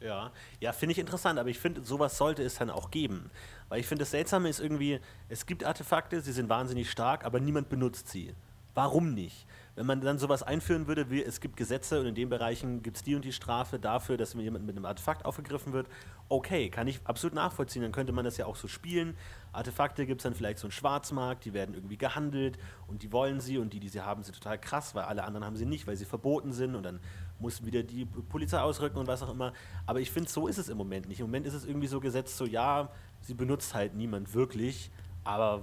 [0.00, 0.30] Ja,
[0.60, 3.30] ja, finde ich interessant, aber ich finde, sowas sollte es dann auch geben.
[3.68, 7.40] Weil ich finde, das Seltsame ist irgendwie, es gibt Artefakte, sie sind wahnsinnig stark, aber
[7.40, 8.34] niemand benutzt sie.
[8.74, 9.46] Warum nicht?
[9.78, 12.96] Wenn man dann sowas einführen würde, wie es gibt Gesetze und in den Bereichen gibt
[12.96, 15.86] es die und die Strafe dafür, dass jemand mit einem Artefakt aufgegriffen wird,
[16.28, 19.16] okay, kann ich absolut nachvollziehen, dann könnte man das ja auch so spielen.
[19.52, 22.58] Artefakte gibt es dann vielleicht so einen Schwarzmarkt, die werden irgendwie gehandelt
[22.88, 25.46] und die wollen sie und die, die sie haben, sind total krass, weil alle anderen
[25.46, 26.98] haben sie nicht, weil sie verboten sind und dann
[27.38, 29.52] muss wieder die Polizei ausrücken und was auch immer.
[29.86, 31.20] Aber ich finde, so ist es im Moment nicht.
[31.20, 34.90] Im Moment ist es irgendwie so gesetzt, so ja, sie benutzt halt niemand wirklich,
[35.22, 35.62] aber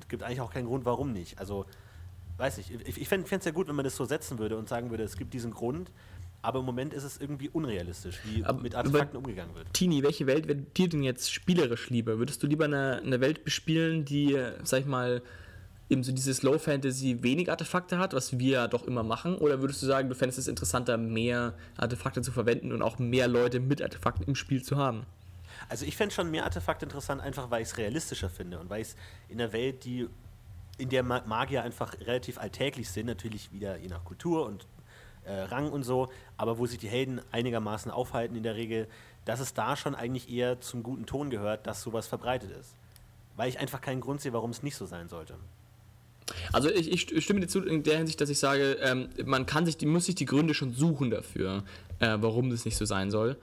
[0.00, 1.38] es gibt eigentlich auch keinen Grund, warum nicht.
[1.38, 1.64] Also,
[2.42, 4.68] weiß ich, ich, ich fände es ja gut, wenn man das so setzen würde und
[4.68, 5.92] sagen würde, es gibt diesen Grund,
[6.42, 9.72] aber im Moment ist es irgendwie unrealistisch, wie Aber- mit Artefakten umgegangen wird.
[9.72, 12.18] Tini, welche Welt wäre dir denn jetzt spielerisch lieber?
[12.18, 15.22] Würdest du lieber eine, eine Welt bespielen, die, sag ich mal,
[15.88, 19.36] eben so dieses Low Fantasy wenig Artefakte hat, was wir ja doch immer machen?
[19.36, 23.28] Oder würdest du sagen, du fändest es interessanter, mehr Artefakte zu verwenden und auch mehr
[23.28, 25.06] Leute mit Artefakten im Spiel zu haben?
[25.68, 28.82] Also ich fände schon mehr Artefakte interessant, einfach weil ich es realistischer finde und weil
[28.82, 28.96] ich es
[29.28, 30.08] in der Welt, die
[30.78, 34.66] in der Ma- Magier einfach relativ alltäglich sind, natürlich wieder je nach Kultur und
[35.24, 38.88] äh, Rang und so, aber wo sich die Helden einigermaßen aufhalten in der Regel,
[39.24, 42.74] dass es da schon eigentlich eher zum guten Ton gehört, dass sowas verbreitet ist.
[43.36, 45.34] Weil ich einfach keinen Grund sehe, warum es nicht so sein sollte.
[46.52, 49.66] Also ich, ich stimme dir zu in der Hinsicht, dass ich sage, ähm, man kann
[49.66, 51.64] sich, die muss sich die Gründe schon suchen dafür,
[51.98, 53.36] äh, warum das nicht so sein soll.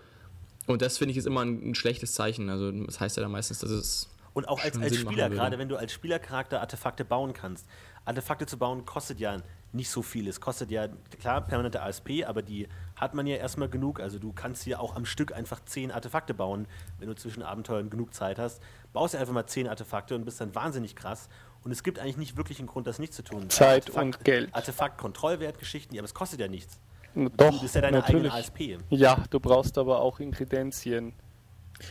[0.67, 2.49] Und das finde ich ist immer ein, ein schlechtes Zeichen.
[2.49, 4.09] Also das heißt ja dann meistens, dass es
[4.39, 7.67] Und auch als, als Spieler, gerade wenn du als Spielercharakter Artefakte bauen kannst.
[8.05, 9.35] Artefakte zu bauen kostet ja
[9.73, 10.29] nicht so viel.
[10.29, 10.87] Es kostet ja,
[11.19, 13.99] klar, permanente ASP, aber die hat man ja erstmal genug.
[13.99, 16.69] Also du kannst hier auch am Stück einfach zehn Artefakte bauen,
[16.99, 18.63] wenn du zwischen Abenteuern genug Zeit hast.
[18.93, 21.27] Baust dir einfach mal zehn Artefakte und bist dann wahnsinnig krass.
[21.65, 23.49] Und es gibt eigentlich nicht wirklich einen Grund, das nicht zu tun.
[23.49, 24.55] Zeit und Geld.
[24.55, 26.79] Artefakt-Kontrollwertgeschichten, ja, aber es kostet ja nichts.
[27.13, 28.31] Doch, das ist ja deine natürlich.
[28.31, 28.79] eigene ASP.
[28.89, 31.13] Ja, du brauchst aber auch Inkredenzien.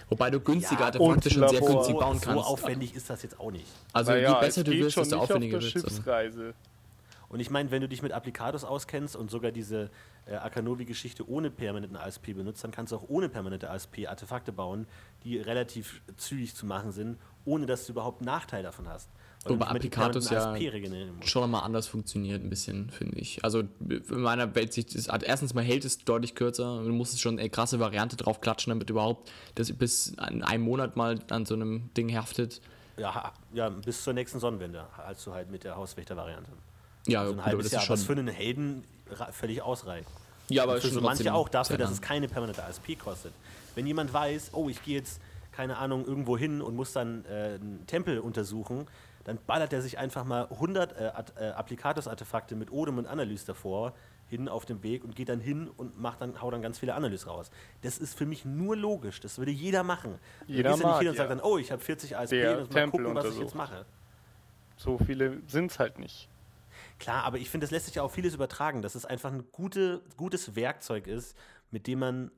[0.09, 2.45] Wobei du günstige Ja, Artefakte und schon sehr günstig So, bauen so kannst.
[2.47, 3.67] aufwendig ist das jetzt auch nicht.
[3.93, 5.83] Also Naja, je besser es du wirst, desto aufwendiger wird es.
[5.83, 6.55] Schiffsreise.
[7.31, 9.91] Und ich meine, wenn du dich mit Applikatus auskennst und sogar diese
[10.27, 14.87] äh, Akanovi-Geschichte ohne permanenten ASP benutzt, dann kannst du auch ohne permanente ASP Artefakte bauen,
[15.25, 19.11] die relativ zügig zu machen sind, ohne dass du überhaupt einen Nachteil davon hast.
[19.55, 20.57] Wobei Applicatus ja
[21.25, 23.45] schon mal anders funktioniert, ein bisschen, finde ich.
[23.45, 26.83] Also in meiner Welt sich das, erstens mal hält es deutlich kürzer.
[26.83, 30.97] Du musst schon eine krasse Variante drauf klatschen, damit überhaupt das bis in einem Monat
[30.97, 32.61] mal an so einem Ding haftet.
[32.97, 36.51] Ja, ja, bis zur nächsten Sonnenwende, als du halt mit der Hauswächter-Variante.
[37.07, 38.17] Ja, So ein gut, halbes das Jahr, ist was schon.
[38.17, 38.85] für einen Helden
[39.31, 40.09] völlig ausreicht.
[40.51, 43.33] Ja, aber für schon so manche auch dafür, dass es keine permanente ASP kostet.
[43.75, 45.21] Wenn jemand weiß, oh, ich gehe jetzt,
[45.53, 48.87] keine Ahnung, irgendwo hin und muss dann äh, einen Tempel untersuchen,
[49.29, 53.45] dann ballert er sich einfach mal 100 äh, At- äh, Applikatus-Artefakte mit Odem und Analyse
[53.47, 53.93] davor
[54.27, 56.95] hin auf dem Weg und geht dann hin und macht dann, haut dann ganz viele
[56.95, 57.51] Analyse raus.
[57.83, 59.21] Das ist für mich nur logisch.
[59.21, 60.19] Das würde jeder machen.
[60.47, 62.73] Jeder gehst ja nicht hin und sagst dann, oh, ich habe 40 ASP, Der und
[62.73, 63.85] mal gucken, was ich jetzt mache.
[64.77, 66.29] So viele sind es halt nicht.
[66.99, 69.45] Klar, aber ich finde, das lässt sich ja auf vieles übertragen, dass es einfach ein
[69.53, 71.37] gute, gutes Werkzeug ist,
[71.71, 72.31] mit dem man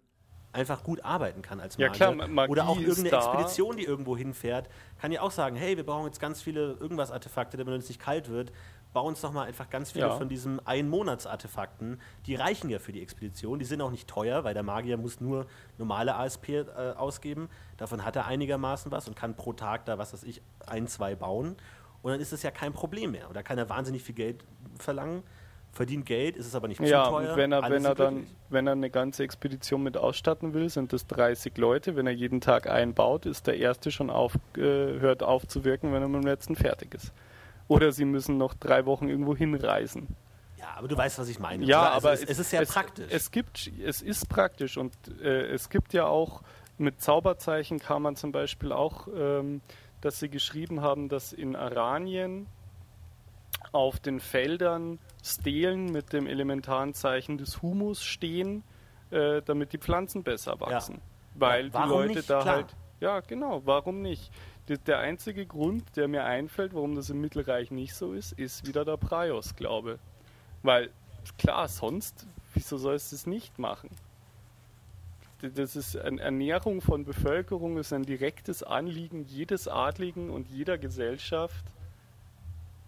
[0.52, 1.96] einfach gut arbeiten kann als Ja, Magier.
[1.96, 3.10] klar, Ma- Magie Oder auch irgendeine.
[3.16, 4.68] Expedition, die irgendwo hinfährt,
[5.00, 8.00] kann ja auch sagen, hey, wir brauchen jetzt ganz viele irgendwas Artefakte, damit uns nicht
[8.00, 8.52] kalt wird.
[8.92, 10.16] Bau uns doch mal einfach ganz viele Ja.
[10.16, 12.00] von diesen Ein-Monats-Artefakten.
[12.26, 13.58] Die reichen ja für die Expedition.
[13.60, 15.46] Die sind auch nicht teuer, weil der Magier muss nur
[15.78, 16.64] normale ASP äh,
[16.96, 17.48] ausgeben.
[17.76, 21.14] Davon hat er einigermaßen was und kann pro Tag da, was weiß ich, ein, zwei
[21.14, 21.56] bauen.
[22.02, 23.30] Und dann ist es ja kein Problem mehr.
[23.30, 24.44] Oder kann er wahnsinnig viel Geld
[24.78, 25.22] verlangen,
[25.72, 27.30] verdient Geld, ist es aber nicht Ja, zu teuer.
[27.30, 30.92] und wenn er, wenn er dann, wenn er eine ganze Expedition mit ausstatten will, sind
[30.92, 31.96] das 30 Leute.
[31.96, 35.92] Wenn er jeden Tag einbaut, ist der erste schon auf, äh, hört auf zu wirken,
[35.92, 37.12] wenn er mit dem letzten fertig ist.
[37.68, 40.08] Oder sie müssen noch drei Wochen irgendwo hinreisen.
[40.58, 41.64] Ja, aber du weißt, was ich meine.
[41.64, 41.92] Ja?
[41.92, 43.06] Also aber es, es ist sehr es, praktisch.
[43.10, 44.92] Es gibt, es ist praktisch und
[45.22, 46.42] äh, es gibt ja auch
[46.78, 49.60] mit Zauberzeichen kann man zum Beispiel auch, ähm,
[50.00, 52.46] dass sie geschrieben haben, dass in Aranien
[53.72, 58.62] auf den Feldern Stelen mit dem elementaren Zeichen des Humus stehen,
[59.10, 61.00] äh, damit die Pflanzen besser wachsen.
[61.34, 62.30] Weil Ja, die Leute nicht?
[62.30, 62.54] da Klar.
[62.56, 62.76] halt.
[63.00, 64.30] Ja, genau, warum nicht?
[64.68, 68.84] Der- einzige Grund, der mir einfällt, warum das im Mittelreich nicht so ist, ist wieder
[68.84, 69.98] der Praios, glaube
[70.62, 70.90] Weil,
[71.38, 73.90] klar, sonst, wieso soll es das nicht machen?
[75.54, 81.64] Das ist eine Ernährung von Bevölkerung, ist ein direktes Anliegen jedes Adligen und jeder Gesellschaft.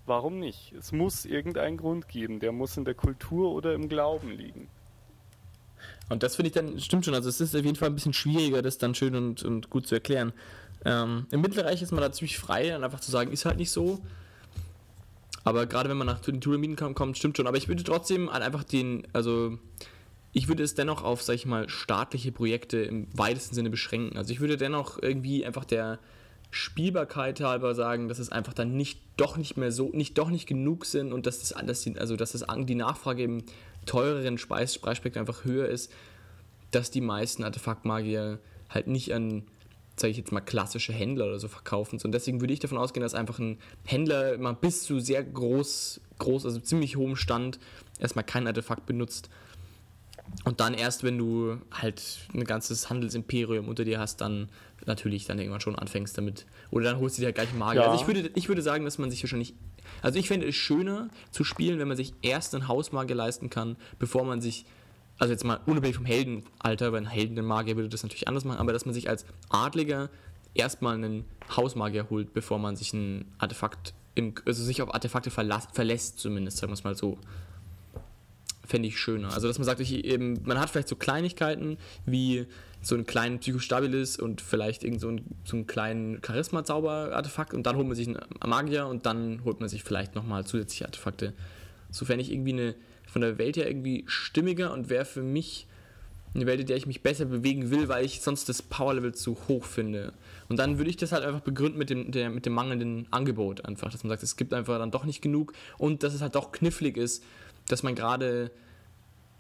[0.06, 0.72] Warum nicht?
[0.72, 4.68] Es muss irgendeinen Grund geben, der muss in der Kultur oder im Glauben liegen.
[6.08, 8.12] Und das finde ich dann, stimmt schon, also es ist auf jeden Fall ein bisschen
[8.12, 10.32] schwieriger, das dann schön und, und gut zu erklären.
[10.84, 13.70] Ähm, Im Mittelreich ist man da ziemlich frei, dann einfach zu sagen, ist halt nicht
[13.70, 14.00] so.
[15.44, 16.40] Aber gerade wenn man nach den
[16.76, 17.46] kommt, kommt, stimmt schon.
[17.46, 19.58] Aber ich würde trotzdem halt einfach den, also
[20.32, 24.16] ich würde es dennoch auf, sag ich mal, staatliche Projekte im weitesten Sinne beschränken.
[24.16, 25.98] Also ich würde dennoch irgendwie einfach der
[26.54, 30.46] Spielbarkeit halber sagen, dass es einfach dann nicht doch nicht mehr so, nicht doch nicht
[30.46, 33.42] genug sind und dass das alles, also dass das die Nachfrage im
[33.86, 35.90] teureren Preisspektrum einfach höher ist,
[36.70, 38.38] dass die meisten Artefaktmagier
[38.68, 39.44] halt nicht an,
[39.96, 41.98] sage ich jetzt mal, klassische Händler oder so verkaufen.
[42.04, 46.02] Und deswegen würde ich davon ausgehen, dass einfach ein Händler mal bis zu sehr groß,
[46.18, 47.60] groß, also ziemlich hohem Stand
[47.98, 49.30] erstmal kein Artefakt benutzt
[50.44, 52.02] und dann erst, wenn du halt
[52.34, 54.48] ein ganzes Handelsimperium unter dir hast, dann
[54.86, 56.46] natürlich dann irgendwann schon anfängst damit.
[56.70, 57.82] Oder dann holst du dir halt gleich Magier.
[57.82, 57.90] Ja.
[57.90, 59.54] Also ich würde, ich würde sagen, dass man sich wahrscheinlich.
[60.00, 63.76] Also ich fände es schöner zu spielen, wenn man sich erst einen Hausmagier leisten kann,
[63.98, 64.64] bevor man sich.
[65.18, 68.72] Also jetzt mal unabhängig vom Heldenalter, weil ein Heldenmagier würde das natürlich anders machen, aber
[68.72, 70.10] dass man sich als Adliger
[70.54, 71.24] erstmal einen
[71.54, 76.72] Hausmagier holt, bevor man sich ein Artefakt, im, also sich auf Artefakte verlässt, zumindest, sagen
[76.72, 77.18] wir es mal so
[78.72, 79.34] fände ich schöner.
[79.34, 82.46] Also, dass man sagt, ich, eben, man hat vielleicht so Kleinigkeiten wie
[82.80, 87.76] so einen kleinen Psychostabilis und vielleicht irgend so einen, so einen kleinen Charisma-Zauber-Artefakt und dann
[87.76, 91.34] holt man sich einen Magier und dann holt man sich vielleicht nochmal zusätzliche Artefakte.
[91.90, 92.74] So fände ich irgendwie eine,
[93.06, 95.66] von der Welt her irgendwie stimmiger und wäre für mich
[96.34, 99.36] eine Welt, in der ich mich besser bewegen will, weil ich sonst das Power-Level zu
[99.48, 100.14] hoch finde.
[100.48, 103.66] Und dann würde ich das halt einfach begründen mit dem, der, mit dem mangelnden Angebot
[103.66, 106.36] einfach, dass man sagt, es gibt einfach dann doch nicht genug und dass es halt
[106.36, 107.22] doch knifflig ist,
[107.68, 108.50] dass man gerade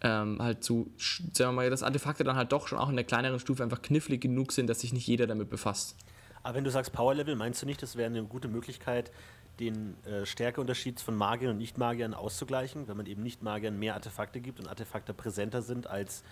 [0.02, 3.04] ähm, halt zu, sagen wir mal, dass Artefakte dann halt doch schon auch in der
[3.04, 5.96] kleineren Stufe einfach knifflig genug sind, dass sich nicht jeder damit befasst.
[6.42, 9.12] Aber wenn du sagst Power Level, meinst du nicht, das wäre eine gute Möglichkeit,
[9.60, 14.58] den äh, Stärkeunterschied von Magiern und Nicht-Magiern auszugleichen, wenn man eben Nicht-Magiern mehr Artefakte gibt
[14.58, 16.24] und Artefakte präsenter sind als,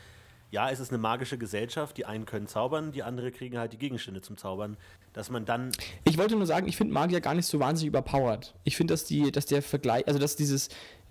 [0.51, 3.79] ja, es ist eine magische Gesellschaft, die einen können zaubern, die andere kriegen halt die
[3.79, 4.77] Gegenstände zum Zaubern,
[5.13, 5.71] dass man dann...
[6.05, 8.55] Ich wollte nur sagen, ich finde Magier gar nicht so wahnsinnig überpowered.
[8.65, 10.71] Ich finde, dass, dass der Vergleich, also dass dieses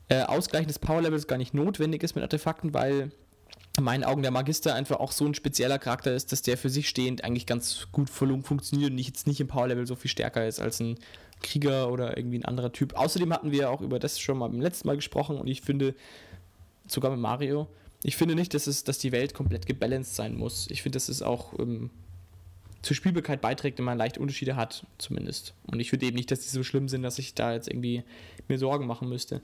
[0.10, 3.12] äh, Ausgleichen des Power-Levels gar nicht notwendig ist mit Artefakten, weil
[3.78, 6.70] in meinen Augen der Magister einfach auch so ein spezieller Charakter ist, dass der für
[6.70, 10.60] sich stehend eigentlich ganz gut funktioniert und jetzt nicht im Power-Level so viel stärker ist
[10.60, 10.97] als ein
[11.41, 12.95] Krieger oder irgendwie ein anderer Typ.
[12.95, 15.95] Außerdem hatten wir auch über das schon mal beim letzten Mal gesprochen und ich finde,
[16.88, 17.68] sogar mit Mario,
[18.03, 20.68] ich finde nicht, dass, es, dass die Welt komplett gebalanced sein muss.
[20.70, 21.89] Ich finde, dass es auch ähm,
[22.82, 25.53] zur Spielbarkeit beiträgt, wenn man leichte Unterschiede hat, zumindest.
[25.68, 28.03] Und ich finde eben nicht, dass die so schlimm sind, dass ich da jetzt irgendwie
[28.47, 29.41] mir Sorgen machen müsste.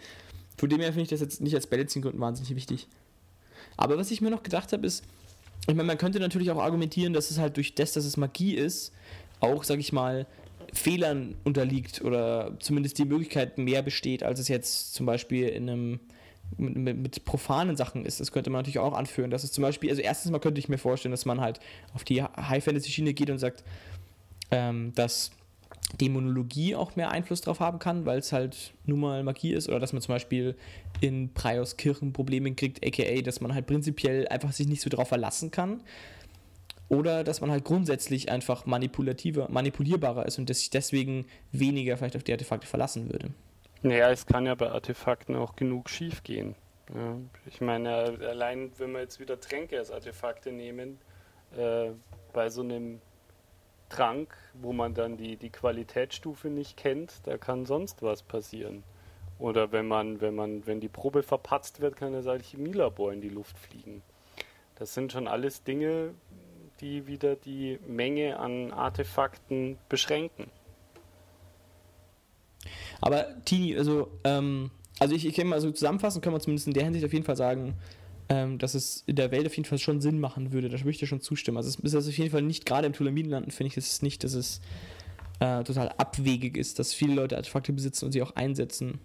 [0.57, 2.87] Von dem her finde ich das jetzt nicht als Balancing-Gründen wahnsinnig wichtig.
[3.77, 5.03] Aber was ich mir noch gedacht habe, ist,
[5.67, 8.53] ich meine, man könnte natürlich auch argumentieren, dass es halt durch das, dass es Magie
[8.53, 8.91] ist,
[9.39, 10.27] auch, sag ich mal,
[10.73, 15.99] Fehlern unterliegt oder zumindest die Möglichkeit mehr besteht, als es jetzt zum Beispiel in einem
[16.57, 18.19] mit, mit, mit, profanen Sachen ist.
[18.19, 19.31] Das könnte man natürlich auch anführen.
[19.31, 21.59] Dass es zum Beispiel, also erstens mal könnte ich mir vorstellen, dass man halt
[21.93, 23.63] auf die High-Fantasy-Schiene geht und sagt,
[24.51, 25.31] ähm, dass
[25.95, 29.79] Dämonologie auch mehr Einfluss drauf haben kann, weil es halt nun mal Magie ist oder
[29.79, 30.55] dass man zum Beispiel
[31.01, 35.51] in Prioskirchen Probleme kriegt, aka dass man halt prinzipiell einfach sich nicht so drauf verlassen
[35.51, 35.81] kann
[36.89, 42.15] oder dass man halt grundsätzlich einfach manipulativer, manipulierbarer ist und dass sich deswegen weniger vielleicht
[42.15, 43.31] auf die Artefakte verlassen würde.
[43.81, 46.55] Naja, es kann ja bei Artefakten auch genug schief gehen.
[46.93, 47.17] Ja,
[47.47, 50.99] ich meine, allein wenn wir jetzt wieder Tränke als Artefakte nehmen,
[51.57, 51.89] äh,
[52.33, 53.01] bei so einem
[53.89, 58.83] Trank, wo man dann die, die Qualitätsstufe nicht kennt, da kann sonst was passieren.
[59.37, 63.29] Oder wenn man, wenn man, wenn die Probe verpatzt wird, kann das Alchemielabor in die
[63.29, 64.01] Luft fliegen.
[64.75, 66.13] Das sind schon alles Dinge,
[66.81, 70.49] die wieder die Menge an Artefakten beschränken.
[73.01, 76.73] Aber Tini, also, ähm, also ich, ich kann mal so zusammenfassen, können wir zumindest in
[76.73, 77.75] der Hinsicht auf jeden Fall sagen,
[78.29, 80.69] ähm, dass es in der Welt auf jeden Fall schon Sinn machen würde.
[80.69, 81.57] Da würde ich dir schon zustimmen.
[81.57, 84.23] Also es ist also auf jeden Fall nicht, gerade im Tulaminlanden finde ich es nicht,
[84.23, 84.61] dass es
[85.39, 88.99] äh, total abwegig ist, dass viele Leute Artefakte besitzen und sie auch einsetzen.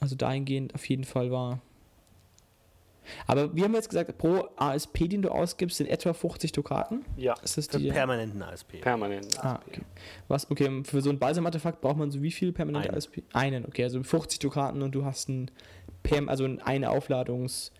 [0.00, 1.60] Also dahingehend auf jeden Fall war.
[3.26, 7.04] Aber wie haben wir jetzt gesagt, pro ASP, den du ausgibst, sind etwa 50 Dukaten?
[7.16, 8.80] Ja, ist das für die, permanenten ASP.
[8.80, 9.44] Permanenten ASP.
[9.44, 9.80] Ah, okay.
[10.28, 12.96] Was, okay, für so ein Balsam-Artefakt braucht man so wie viel permanente Einen.
[12.96, 13.22] ASP?
[13.32, 15.50] Einen, okay, also 50 Dukaten und du hast ein,
[16.26, 17.72] also eine Aufladungs-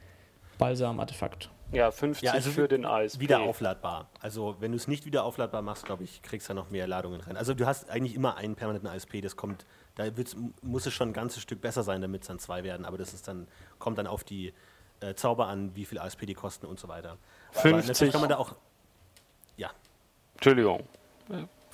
[0.62, 1.50] Balsam-Artefakt.
[1.72, 3.20] Ja, 50 ja, also für den ASP.
[3.20, 4.08] Wieder aufladbar.
[4.20, 7.20] Also wenn du es nicht wieder aufladbar machst, glaube ich, kriegst du noch mehr Ladungen
[7.20, 7.36] rein.
[7.36, 10.04] Also du hast eigentlich immer einen permanenten ASP, das kommt, da
[10.60, 13.14] muss es schon ein ganzes Stück besser sein, damit es dann zwei werden, aber das
[13.14, 13.48] ist dann,
[13.78, 14.52] kommt dann auf die
[15.00, 17.16] äh, Zauber an, wie viel ASP die kosten und so weiter.
[17.52, 18.12] 50.
[18.12, 18.54] kann man da auch.
[19.56, 19.70] Ja.
[20.34, 20.82] Entschuldigung.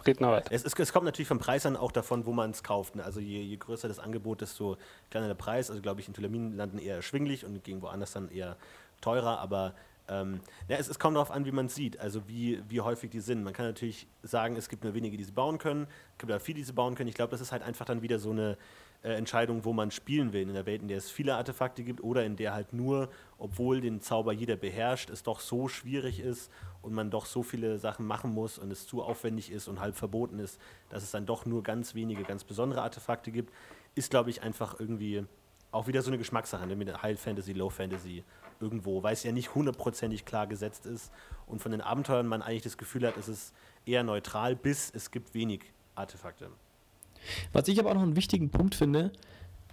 [0.07, 2.63] Red noch es, es, es, kommt natürlich vom Preis an, auch davon, wo man es
[2.63, 2.97] kauft.
[2.97, 3.05] Ne?
[3.05, 4.77] Also je, je, größer das Angebot, desto
[5.11, 5.71] kleiner der Preis.
[5.71, 8.57] Also glaube ich, in Tulamin eher erschwinglich und gegen woanders dann eher
[9.01, 9.75] teurer, aber
[10.09, 13.11] ähm, ja, es, es, kommt darauf an, wie man es sieht, also wie, wie häufig
[13.11, 13.45] die sind.
[13.45, 16.41] Man kann natürlich sagen, es gibt nur wenige, die sie bauen können, es gibt aber
[16.41, 17.09] viele, die sie bauen können.
[17.09, 18.57] Ich glaube, das ist halt einfach dann wieder so eine
[19.03, 20.43] äh, Entscheidung, wo man spielen will.
[20.43, 23.81] In der Welt, in der es viele Artefakte gibt oder in der halt nur, obwohl
[23.81, 26.51] den Zauber jeder beherrscht, es doch so schwierig ist
[26.83, 29.97] und man doch so viele Sachen machen muss und es zu aufwendig ist und halb
[29.97, 33.53] verboten ist, dass es dann doch nur ganz wenige, ganz besondere Artefakte gibt,
[33.95, 35.25] ist, glaube ich, einfach irgendwie
[35.71, 38.25] auch wieder so eine Geschmackssache ne, mit High Fantasy, Low Fantasy
[38.61, 41.13] irgendwo, weil es ja nicht hundertprozentig klar gesetzt ist
[41.47, 43.55] und von den Abenteuern man eigentlich das Gefühl hat, es ist
[43.87, 46.51] eher neutral, bis es gibt wenig Artefakte.
[47.53, 49.13] Was ich aber auch noch einen wichtigen Punkt finde,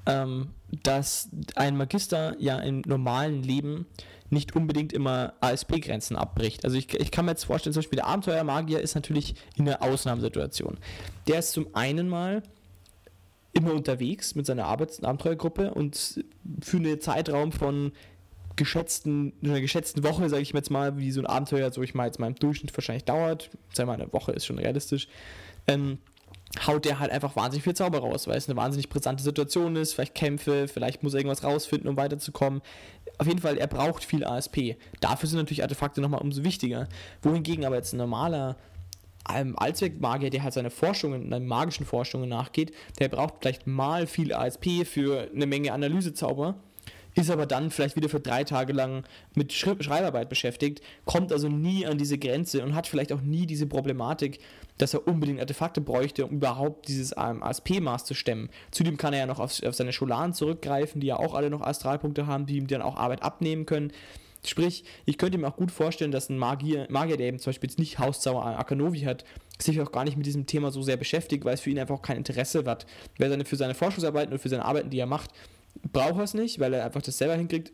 [0.06, 0.50] ähm,
[0.84, 3.86] dass ein Magister ja im normalen Leben
[4.30, 6.66] nicht unbedingt immer ASP-Grenzen abbricht.
[6.66, 9.82] Also ich, ich kann mir jetzt vorstellen, zum Beispiel der Abenteuermagier ist natürlich in einer
[9.82, 10.78] Ausnahmesituation.
[11.28, 12.42] Der ist zum einen mal
[13.54, 16.24] immer unterwegs mit seiner Arbeits- und Abenteuergruppe und
[16.62, 17.94] für einen Zeitraum von
[18.56, 22.06] geschätzten, einer geschätzten Woche, sage ich jetzt mal, wie so ein Abenteuer, so ich mal
[22.06, 25.08] jetzt mal im Durchschnitt wahrscheinlich dauert, sagen wir mal eine Woche ist schon realistisch,
[25.68, 26.00] ähm,
[26.66, 29.94] haut der halt einfach wahnsinnig viel Zauber raus, weil es eine wahnsinnig brisante Situation ist,
[29.94, 32.62] vielleicht Kämpfe, vielleicht muss er irgendwas rausfinden, um weiterzukommen.
[33.18, 34.76] Auf jeden Fall, er braucht viel ASP.
[35.00, 36.88] Dafür sind natürlich Artefakte nochmal umso wichtiger.
[37.22, 38.58] Wohingegen aber jetzt ein normaler
[39.34, 44.34] ähm, Allzweckmagier, der halt seine Forschungen, seine magischen Forschungen nachgeht, der braucht vielleicht mal viel
[44.34, 46.56] ASP für eine Menge Analysezauber
[47.16, 49.04] ist aber dann vielleicht wieder für drei Tage lang
[49.34, 53.46] mit Schri Schreibarbeit beschäftigt, kommt also nie an diese Grenze und hat vielleicht auch nie
[53.46, 54.40] diese Problematik,
[54.78, 58.50] dass er unbedingt Artefakte bräuchte, um überhaupt dieses ASP-Maß zu stemmen.
[58.72, 61.62] Zudem kann er ja noch auf, auf seine Scholaren zurückgreifen, die ja auch alle noch
[61.62, 63.94] Astralpunkte haben, die ihm dann auch Arbeit abnehmen können.
[64.46, 67.70] Sprich, ich könnte mir auch gut vorstellen, dass ein Magier, Magier der eben zum Beispiel
[67.70, 69.26] jetzt nicht Hauszauber Akanovi hat,
[69.58, 71.96] sich auch gar nicht mit diesem Thema so sehr beschäftigt, weil es für ihn einfach
[71.96, 72.86] auch kein Interesse hat.
[73.18, 75.32] Wer seine, für seine Forschungsarbeiten und für seine Arbeiten, die er macht,
[75.92, 77.72] braucht er es nicht, weil er einfach das selber hinkriegt.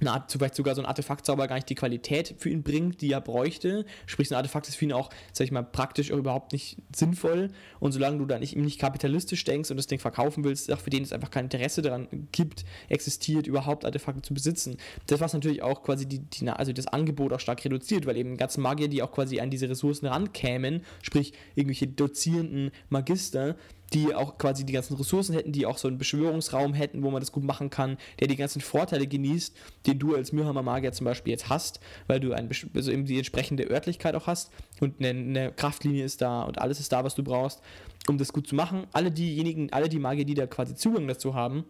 [0.00, 3.20] Eine vielleicht sogar so ein Artefaktzauber gar nicht die Qualität für ihn bringt, die er
[3.20, 3.84] bräuchte.
[4.06, 6.78] Sprich, so ein Artefakt ist für ihn auch, sag ich mal, praktisch auch überhaupt nicht
[6.94, 7.50] sinnvoll.
[7.78, 10.90] Und solange du da nicht, nicht kapitalistisch denkst und das Ding verkaufen willst, auch für
[10.90, 14.76] den es einfach kein Interesse daran gibt, existiert, überhaupt Artefakte zu besitzen.
[15.06, 18.36] Das, was natürlich auch quasi die, die, also das Angebot auch stark reduziert, weil eben
[18.36, 23.56] ganzen Magier, die auch quasi an diese Ressourcen rankämen, sprich irgendwelche dozierenden Magister,
[23.92, 27.20] die auch quasi die ganzen Ressourcen hätten, die auch so einen Beschwörungsraum hätten, wo man
[27.20, 31.04] das gut machen kann, der die ganzen Vorteile genießt, den du als Mürhammer Magier zum
[31.04, 35.08] Beispiel jetzt hast, weil du ein, also eben die entsprechende Örtlichkeit auch hast und eine,
[35.10, 37.60] eine, Kraftlinie ist da und alles ist da, was du brauchst,
[38.08, 38.86] um das gut zu machen.
[38.92, 41.64] Alle diejenigen, alle die Magier, die da quasi Zugang dazu haben,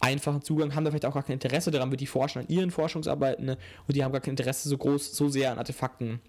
[0.00, 2.70] einfachen Zugang, haben da vielleicht auch gar kein Interesse daran, wird die forschen an ihren
[2.70, 3.58] Forschungsarbeiten ne?
[3.86, 6.20] und die haben gar kein Interesse so groß, so sehr an Artefakten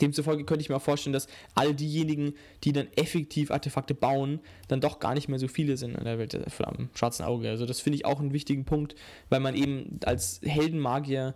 [0.00, 2.34] Demzufolge könnte ich mir auch vorstellen, dass all diejenigen,
[2.64, 6.18] die dann effektiv Artefakte bauen, dann doch gar nicht mehr so viele sind in der
[6.18, 6.34] Welt
[6.64, 7.50] am schwarzen Auge.
[7.50, 8.94] Also das finde ich auch einen wichtigen Punkt,
[9.28, 11.34] weil man eben als Heldenmagier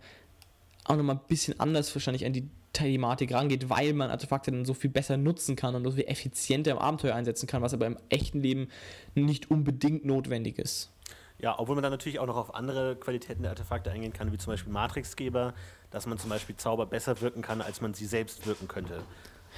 [0.85, 4.75] auch nochmal ein bisschen anders wahrscheinlich an die Thematik rangeht, weil man Artefakte dann so
[4.75, 7.97] viel besser nutzen kann und so viel effizienter im Abenteuer einsetzen kann, was aber im
[8.11, 8.69] echten Leben
[9.15, 10.91] nicht unbedingt notwendig ist.
[11.39, 14.39] Ja, obwohl man dann natürlich auch noch auf andere Qualitäten der Artefakte eingehen kann, wie
[14.39, 15.53] zum Beispiel Matrixgeber,
[15.91, 19.03] dass man zum Beispiel Zauber besser wirken kann, als man sie selbst wirken könnte.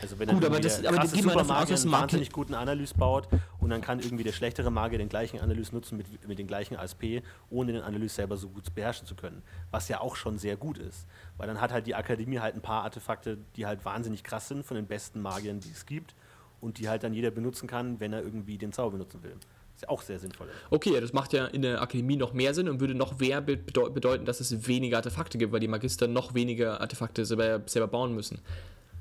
[0.03, 3.29] Also wenn Gut, aber das, aber man davon aus, dass einen wahnsinnig guten Analyse baut
[3.59, 6.77] und dann kann irgendwie der schlechtere Magier den gleichen Analyse nutzen mit, mit den gleichen
[6.77, 9.43] ASP, ohne den Analyse selber so gut beherrschen zu können.
[9.71, 11.07] Was ja auch schon sehr gut ist.
[11.37, 14.65] Weil dann hat halt die Akademie halt ein paar Artefakte, die halt wahnsinnig krass sind
[14.65, 16.15] von den besten Magiern, die es gibt
[16.61, 19.37] und die halt dann jeder benutzen kann, wenn er irgendwie den Zauber benutzen will.
[19.79, 20.49] Ist auch sehr sinnvoll.
[20.71, 24.25] Okay, das macht ja in der Akademie noch mehr Sinn und würde noch mehr bedeuten,
[24.25, 28.41] dass es weniger Artefakte gibt, weil die Magister noch weniger Artefakte selber, selber bauen müssen.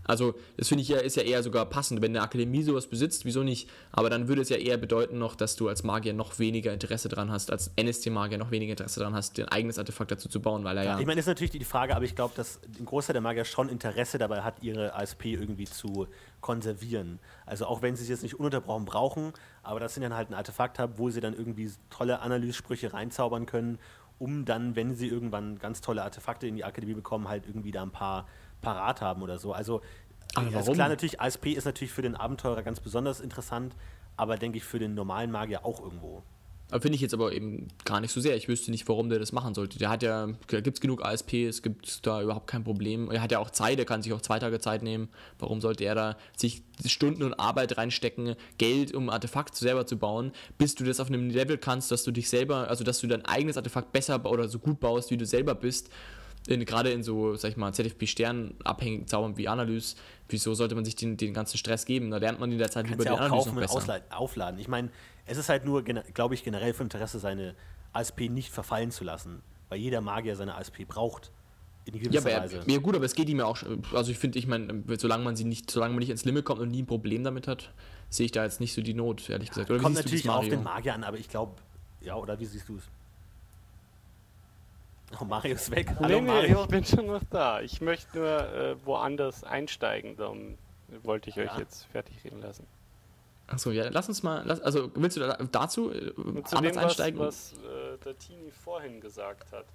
[0.08, 2.02] Also, das finde ich ja, ist ja eher sogar passend.
[2.02, 3.70] Wenn eine Akademie sowas besitzt, wieso nicht?
[3.92, 7.10] Aber dann würde es ja eher bedeuten noch, dass du als Magier noch weniger Interesse
[7.10, 10.64] daran hast, als NST-Magier noch weniger Interesse daran hast, dein eigenes Artefakt dazu zu bauen,
[10.64, 10.92] weil er ja.
[10.94, 13.22] ja ich meine, das ist natürlich die Frage, aber ich glaube, dass ein Großteil der
[13.22, 16.08] Magier schon Interesse dabei hat, ihre ASP irgendwie zu
[16.42, 17.20] konservieren.
[17.46, 19.34] Also auch wenn sie es jetzt nicht ununterbrochen brauchen,
[19.64, 23.46] aber dass sie dann halt ein Artefakt haben, wo sie dann irgendwie tolle Analysesprüche reinzaubern
[23.46, 23.80] können,
[24.20, 27.84] um dann, wenn sie irgendwann ganz tolle Artefakte in die Akademie bekommen, halt irgendwie da
[27.84, 28.28] ein paar
[28.62, 29.54] parat haben oder so.
[29.54, 29.82] Also,
[30.36, 33.76] also klar, natürlich, ASP ist natürlich für den Abenteurer ganz besonders interessant,
[34.16, 36.24] aber denke ich für den normalen Magier auch irgendwo.
[36.70, 38.36] Finde ich jetzt aber eben gar nicht so sehr.
[38.36, 39.80] Ich wüsste nicht, warum der das machen sollte.
[39.80, 43.10] Der hat ja, da gibt es genug ASP, es gibt da überhaupt kein Problem.
[43.10, 45.08] Er hat ja auch Zeit, er kann sich auch zwei Tage Zeit nehmen.
[45.40, 49.98] Warum sollte er da sich Stunden und Arbeit reinstecken, Geld, um ein Artefakt selber zu
[49.98, 53.08] bauen, bis du das auf einem Level kannst, dass du dich selber, also dass du
[53.08, 55.90] dein eigenes Artefakt besser oder so gut baust, wie du selber bist
[56.48, 59.96] gerade in so, sag ich mal, ZFP-Sternen abhängigen Zaubern wie Analyse,
[60.30, 62.10] wieso sollte man sich den, den ganzen Stress geben?
[62.12, 64.02] Da lernt man in der Zeit lieber ja den Analyse noch besser.
[64.10, 64.60] aufladen.
[64.60, 64.90] Ich meine,
[65.26, 67.56] es ist halt nur, glaube ich, generell von Interesse, seine
[67.94, 71.32] ASP nicht verfallen zu lassen, weil jeder Magier seine ASP braucht.
[71.86, 72.64] In gewisser ja, aber, Weise.
[72.66, 73.58] ja, gut, aber es geht ihm ja auch,
[73.94, 76.60] also ich finde, ich meine, solange man sie nicht, solange man nicht ins Limit kommt
[76.60, 77.72] und nie ein Problem damit hat,
[78.10, 79.72] sehe ich da jetzt nicht so die Not, ehrlich gesagt.
[79.72, 81.54] Oder kommt natürlich auch auf den Magier an, aber ich glaube,
[82.02, 82.84] Ja, oder wie siehst du es?
[85.20, 85.88] Oh, Mario ist weg.
[86.00, 86.64] Hallo nee, nee, Mario.
[86.64, 87.62] ich bin schon noch da.
[87.62, 90.18] Ich möchte nur äh, woanders einsteigen.
[90.18, 90.58] Darum
[91.04, 91.60] wollte ich euch ja.
[91.60, 92.68] jetzt fertig reden lassen.
[93.48, 94.44] Achso, ja, lass uns mal.
[94.46, 97.20] Lass, also, willst du da, dazu äh, zu dem, einsteigen?
[97.20, 99.66] Was, was äh, der Tini vorhin gesagt hat.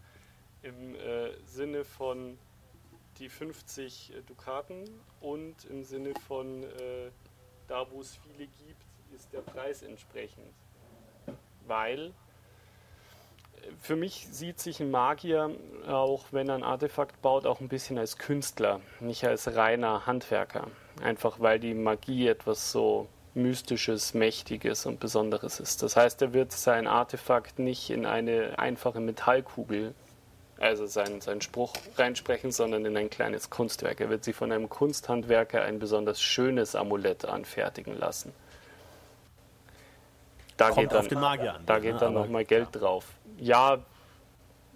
[0.63, 2.39] Im äh, Sinne von
[3.19, 4.85] die 50 äh, Dukaten
[5.21, 7.11] und im Sinne von äh,
[7.67, 10.53] da, wo es viele gibt, ist der Preis entsprechend.
[11.67, 12.13] Weil
[13.81, 15.51] für mich sieht sich ein Magier,
[15.89, 20.69] auch wenn er ein Artefakt baut, auch ein bisschen als Künstler, nicht als reiner Handwerker.
[21.03, 25.83] Einfach weil die Magie etwas so Mystisches, Mächtiges und Besonderes ist.
[25.83, 29.95] Das heißt, er wird sein Artefakt nicht in eine einfache Metallkugel
[30.63, 34.01] also seinen, seinen Spruch reinsprechen, sondern in ein kleines Kunstwerk.
[34.01, 38.33] Er wird sich von einem Kunsthandwerker ein besonders schönes Amulett anfertigen lassen.
[40.57, 41.67] Da Kommt geht dann, auf den Magier an.
[41.67, 42.01] Da geht ne?
[42.01, 42.81] dann nochmal Geld ja.
[42.81, 43.07] drauf.
[43.43, 43.79] Ja,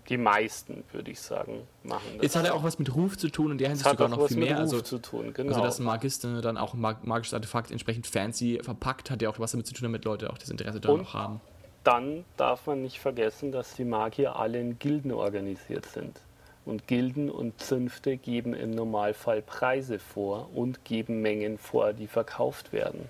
[0.08, 2.22] die meisten, würde ich sagen, machen das.
[2.22, 4.36] Jetzt hat er auch was mit Ruf zu tun und der Hinsicht sogar noch viel
[4.36, 4.58] mehr.
[4.58, 5.50] also, zu tun, genau.
[5.50, 9.38] also, dass ein Magister dann auch ein magisches Artefakt entsprechend fancy verpackt, hat ja auch
[9.40, 11.40] was damit zu tun, damit Leute auch das Interesse daran noch haben
[11.86, 16.20] dann darf man nicht vergessen, dass die Magier alle in Gilden organisiert sind.
[16.64, 22.72] Und Gilden und Zünfte geben im Normalfall Preise vor und geben Mengen vor, die verkauft
[22.72, 23.08] werden.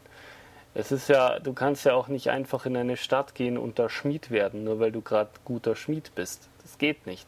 [0.78, 3.88] Es ist ja, du kannst ja auch nicht einfach in eine Stadt gehen und da
[3.88, 6.50] Schmied werden, nur weil du gerade guter Schmied bist.
[6.62, 7.26] Das geht nicht.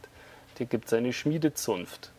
[0.59, 2.11] Dir gibt es eine Schmiedezunft.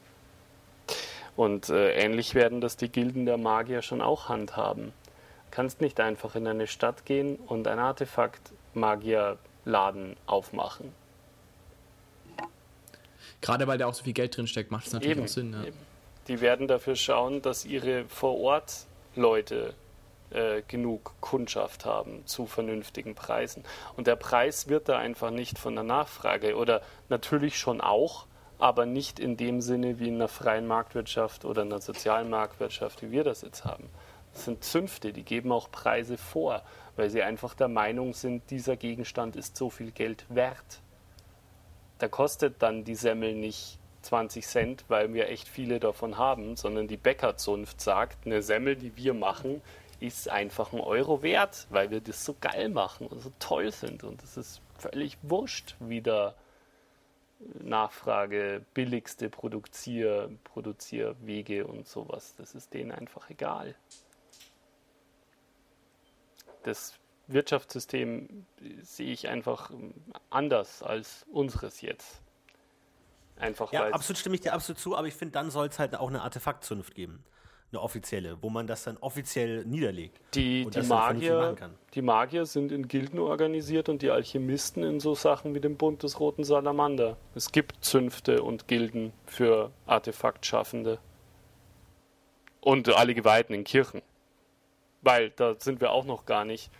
[1.36, 4.86] Und äh, ähnlich werden das die Gilden der Magier schon auch handhaben.
[4.86, 10.92] Du kannst nicht einfach in eine Stadt gehen und ein Artefakt Magierladen aufmachen.
[13.40, 15.52] Gerade weil da auch so viel Geld drin steckt, macht es natürlich eben, auch Sinn.
[15.52, 15.70] Ja.
[16.26, 19.74] Die werden dafür schauen, dass ihre vor Ort Leute
[20.30, 23.64] äh, genug Kundschaft haben zu vernünftigen Preisen.
[23.96, 28.26] Und der Preis wird da einfach nicht von der Nachfrage oder natürlich schon auch,
[28.58, 33.10] aber nicht in dem Sinne wie in einer freien Marktwirtschaft oder einer sozialen Marktwirtschaft, wie
[33.10, 33.88] wir das jetzt haben.
[34.32, 36.62] Das sind Zünfte, die geben auch Preise vor
[37.00, 40.82] weil sie einfach der Meinung sind, dieser Gegenstand ist so viel Geld wert.
[41.98, 46.88] Da kostet dann die Semmel nicht 20 Cent, weil wir echt viele davon haben, sondern
[46.88, 49.62] die Bäckerzunft sagt, eine Semmel, die wir machen,
[50.00, 54.02] ist einfach ein Euro wert, weil wir das so geil machen und so toll sind.
[54.02, 56.34] Und es ist völlig wurscht, wie der
[57.60, 62.34] Nachfrage, billigste Produzier, Produzierwege und sowas.
[62.36, 63.74] Das ist denen einfach egal
[66.62, 66.94] das
[67.26, 68.46] Wirtschaftssystem
[68.82, 69.70] sehe ich einfach
[70.30, 72.22] anders als unseres jetzt.
[73.36, 75.96] Einfach ja, absolut stimme ich dir absolut zu, aber ich finde, dann soll es halt
[75.96, 77.24] auch eine Artefaktzunft geben.
[77.72, 80.20] Eine offizielle, wo man das dann offiziell niederlegt.
[80.34, 81.56] Die, die, Magier,
[81.94, 86.02] die Magier sind in Gilden organisiert und die Alchemisten in so Sachen wie dem Bund
[86.02, 87.16] des Roten Salamander.
[87.34, 90.98] Es gibt Zünfte und Gilden für Artefaktschaffende.
[92.60, 94.02] Und alle Geweihten in Kirchen
[95.02, 96.70] weil da sind wir auch noch gar nicht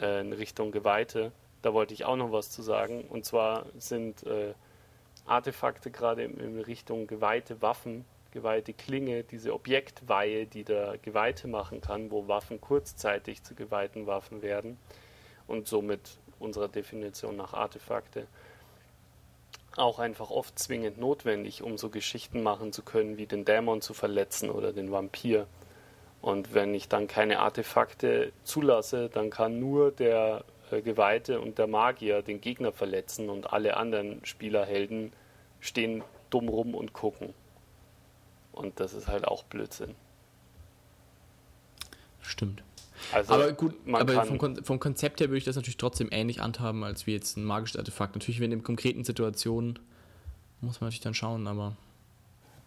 [0.00, 1.32] äh, in Richtung Geweihte.
[1.62, 3.04] Da wollte ich auch noch was zu sagen.
[3.04, 4.54] Und zwar sind äh,
[5.26, 11.80] Artefakte gerade in, in, Richtung geweihte Waffen, geweihte Klinge, diese Objektweihe, die der Geweihte machen
[11.80, 14.78] kann, wo Waffen kurzzeitig zu geweihten Waffen werden
[15.46, 18.26] und somit unserer Definition nach Artefakte
[19.76, 23.94] auch einfach oft zwingend notwendig, um so Geschichten machen zu können, wie den Dämon zu
[23.94, 25.46] verletzen oder den Vampir.
[26.20, 31.66] Und wenn ich dann keine Artefakte zulasse, dann kann nur der äh, Geweihte und der
[31.66, 35.12] Magier den Gegner verletzen und alle anderen Spielerhelden
[35.60, 37.34] stehen dumm rum und gucken.
[38.52, 39.94] Und das ist halt auch Blödsinn.
[42.20, 42.62] Stimmt.
[43.10, 46.38] Also aber gut, aber vom, Kon vom, Konzept her würde ich das natürlich trotzdem ähnlich
[46.38, 48.14] handhaben, als wie jetzt ein magisches Artefakt.
[48.14, 49.78] Natürlich, wenn in konkreten Situationen
[50.60, 51.76] muss man natürlich dann schauen, aber.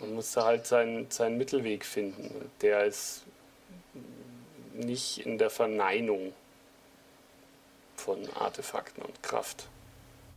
[0.00, 2.50] Man muss da halt seinen, seinen Mittelweg finden.
[2.62, 3.22] Der ist
[4.74, 6.32] nicht in der Verneinung
[7.96, 9.68] von Artefakten und Kraft.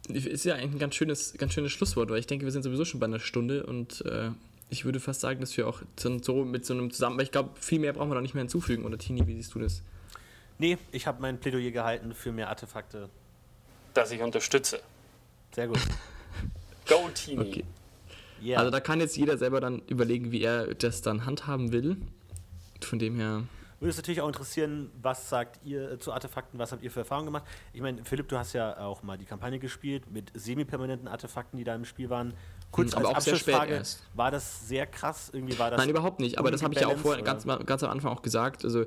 [0.10, 2.84] Ist ja eigentlich ein ganz schönes, ganz schönes Schlusswort, weil ich denke, wir sind sowieso
[2.84, 4.32] schon bei einer Stunde und äh,
[4.70, 7.52] ich würde fast sagen, dass wir auch so mit so einem zusammen, weil ich glaube,
[7.60, 8.84] viel mehr brauchen wir da nicht mehr hinzufügen.
[8.84, 9.82] Oder Tini, wie siehst du das?
[10.64, 13.10] Nee, ich habe mein Plädoyer gehalten für mehr Artefakte.
[13.94, 14.80] Dass ich unterstütze.
[15.52, 15.78] Sehr gut.
[16.88, 17.42] Go, Tini.
[17.42, 17.66] Okay.
[18.42, 18.60] Yeah.
[18.60, 21.98] Also da kann jetzt jeder selber dann überlegen, wie er das dann handhaben will.
[22.80, 23.44] Von dem her.
[23.82, 27.02] Würde es natürlich auch interessieren, was sagt ihr äh, zu Artefakten, was habt ihr für
[27.02, 27.44] Erfahrungen gemacht?
[27.74, 31.66] Ich meine, Philipp, du hast ja auch mal die Kampagne gespielt mit semi-permanenten Artefakten, die
[31.66, 32.36] da im Spiel waren.
[32.72, 34.04] Kurz Hm, aber als auch sehr spät Abschlussfrage, erst.
[34.14, 35.30] war das sehr krass?
[35.34, 36.38] Irgendwie war das Nein, überhaupt nicht.
[36.38, 38.64] Aber das habe ich ja auch vorher ganz, ganz am Anfang auch gesagt.
[38.64, 38.86] Also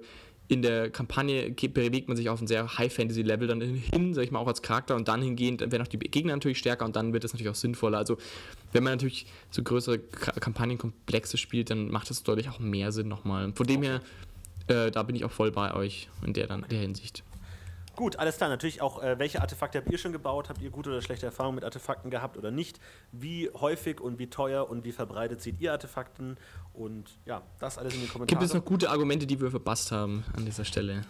[0.49, 4.39] in der Kampagne bewegt man sich auf ein sehr High-Fantasy-Level dann hin, sag ich mal,
[4.39, 7.25] auch als Charakter und dann hingehend werden auch die Gegner natürlich stärker und dann wird
[7.25, 7.99] es natürlich auch sinnvoller.
[7.99, 8.17] Also
[8.73, 13.09] wenn man natürlich so größere Ka Kampagnenkomplexe spielt, dann macht das deutlich auch mehr Sinn
[13.09, 13.53] nochmal.
[13.55, 14.01] Von dem her,
[14.69, 17.25] äh, da bin ich auch voll bei euch in der, dann, der Hinsicht.
[17.97, 18.51] Gut, alles klar.
[18.51, 20.51] Natürlich auch, äh, welche Artefakte habt ihr schon gebaut?
[20.51, 22.79] Habt ihr gute oder schlechte Erfahrungen mit Artefakten gehabt oder nicht?
[23.11, 26.37] Wie häufig und wie teuer und wie verbreitet seht ihr Artefakten?
[26.75, 28.39] Und ja, das alles in den Kommentaren.
[28.39, 31.03] Gibt es noch gute Argumente, die wir verpasst haben an dieser Stelle?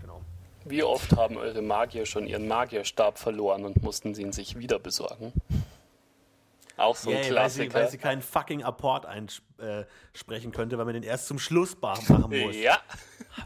[0.00, 0.22] Genau.
[0.64, 4.78] Wie oft haben eure Magier schon ihren Magierstab verloren und mussten sie ihn sich wieder
[4.78, 5.34] besorgen?
[6.78, 7.70] Auch so ein weil, Klassiker.
[7.70, 12.22] sie, weil sie keinen fucking Apport einsprechen könnte, weil man den erst zum Schluss machen
[12.30, 12.56] muss.
[12.56, 12.78] ja,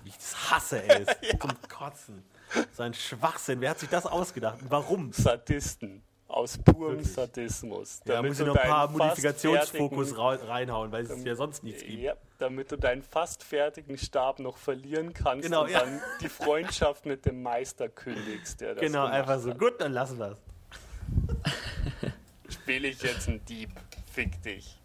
[0.02, 1.04] Wie ich das hasse, ey.
[1.04, 2.24] Das ist zum Kotzen.
[2.72, 3.60] So ein Schwachsinn.
[3.60, 4.62] Wer hat sich das ausgedacht?
[4.62, 5.12] Und warum?
[5.12, 6.02] Sadisten.
[6.26, 7.12] Aus purem Wirklich?
[7.12, 8.00] Sadismus.
[8.04, 12.02] Da Damit muss ich noch ein paar Modifikationsfokus reinhauen, weil es ja sonst nichts gibt.
[12.02, 15.80] Ja, damit du deinen fast fertigen Stab noch verlieren kannst Genau, und ja.
[15.80, 19.50] dann die Freundschaft mit dem Meister kündigst, der das Genau, einfach so.
[19.50, 19.58] hat.
[19.58, 22.54] Gut, dann lassen wir es.
[22.54, 23.70] Spiele ich jetzt einen Dieb?
[24.12, 24.76] Fick dich.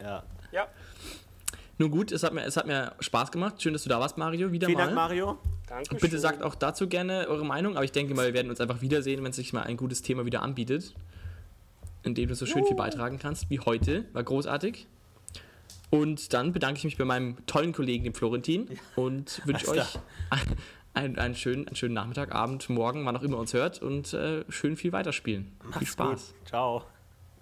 [0.00, 0.22] Ja.
[0.50, 0.66] Ja,
[1.78, 3.60] Nun gut, es hat, mir, es hat mir Spaß gemacht.
[3.60, 4.84] Schön, dass du da warst, Mario, wieder Vielen mal.
[4.84, 5.38] Dank, Mario.
[5.66, 8.50] danke Und bitte sagt auch dazu gerne eure Meinung, aber ich denke mal, wir werden
[8.50, 10.94] uns einfach wiedersehen, wenn sich mal ein gutes Thema wieder anbietet,
[12.04, 14.04] in dem du so schön viel beitragen kannst, wie heute.
[14.12, 14.86] War großartig.
[15.90, 19.98] Und dann bedanke ich mich bei meinem tollen Kollegen, dem Florentin, und wünsche euch
[20.92, 24.44] einen, einen, schönen, einen schönen Nachmittag, Abend, Morgen, wann auch immer uns hört und äh,
[24.48, 25.52] schön viel weiterspielen.
[25.60, 26.34] viel Macht's Spaß.
[26.38, 26.48] Gut.
[26.48, 26.82] Ciao.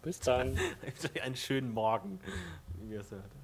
[0.02, 0.58] Bis dann.
[1.22, 2.18] Einen schönen Morgen,
[2.80, 3.41] wie ihr es hört.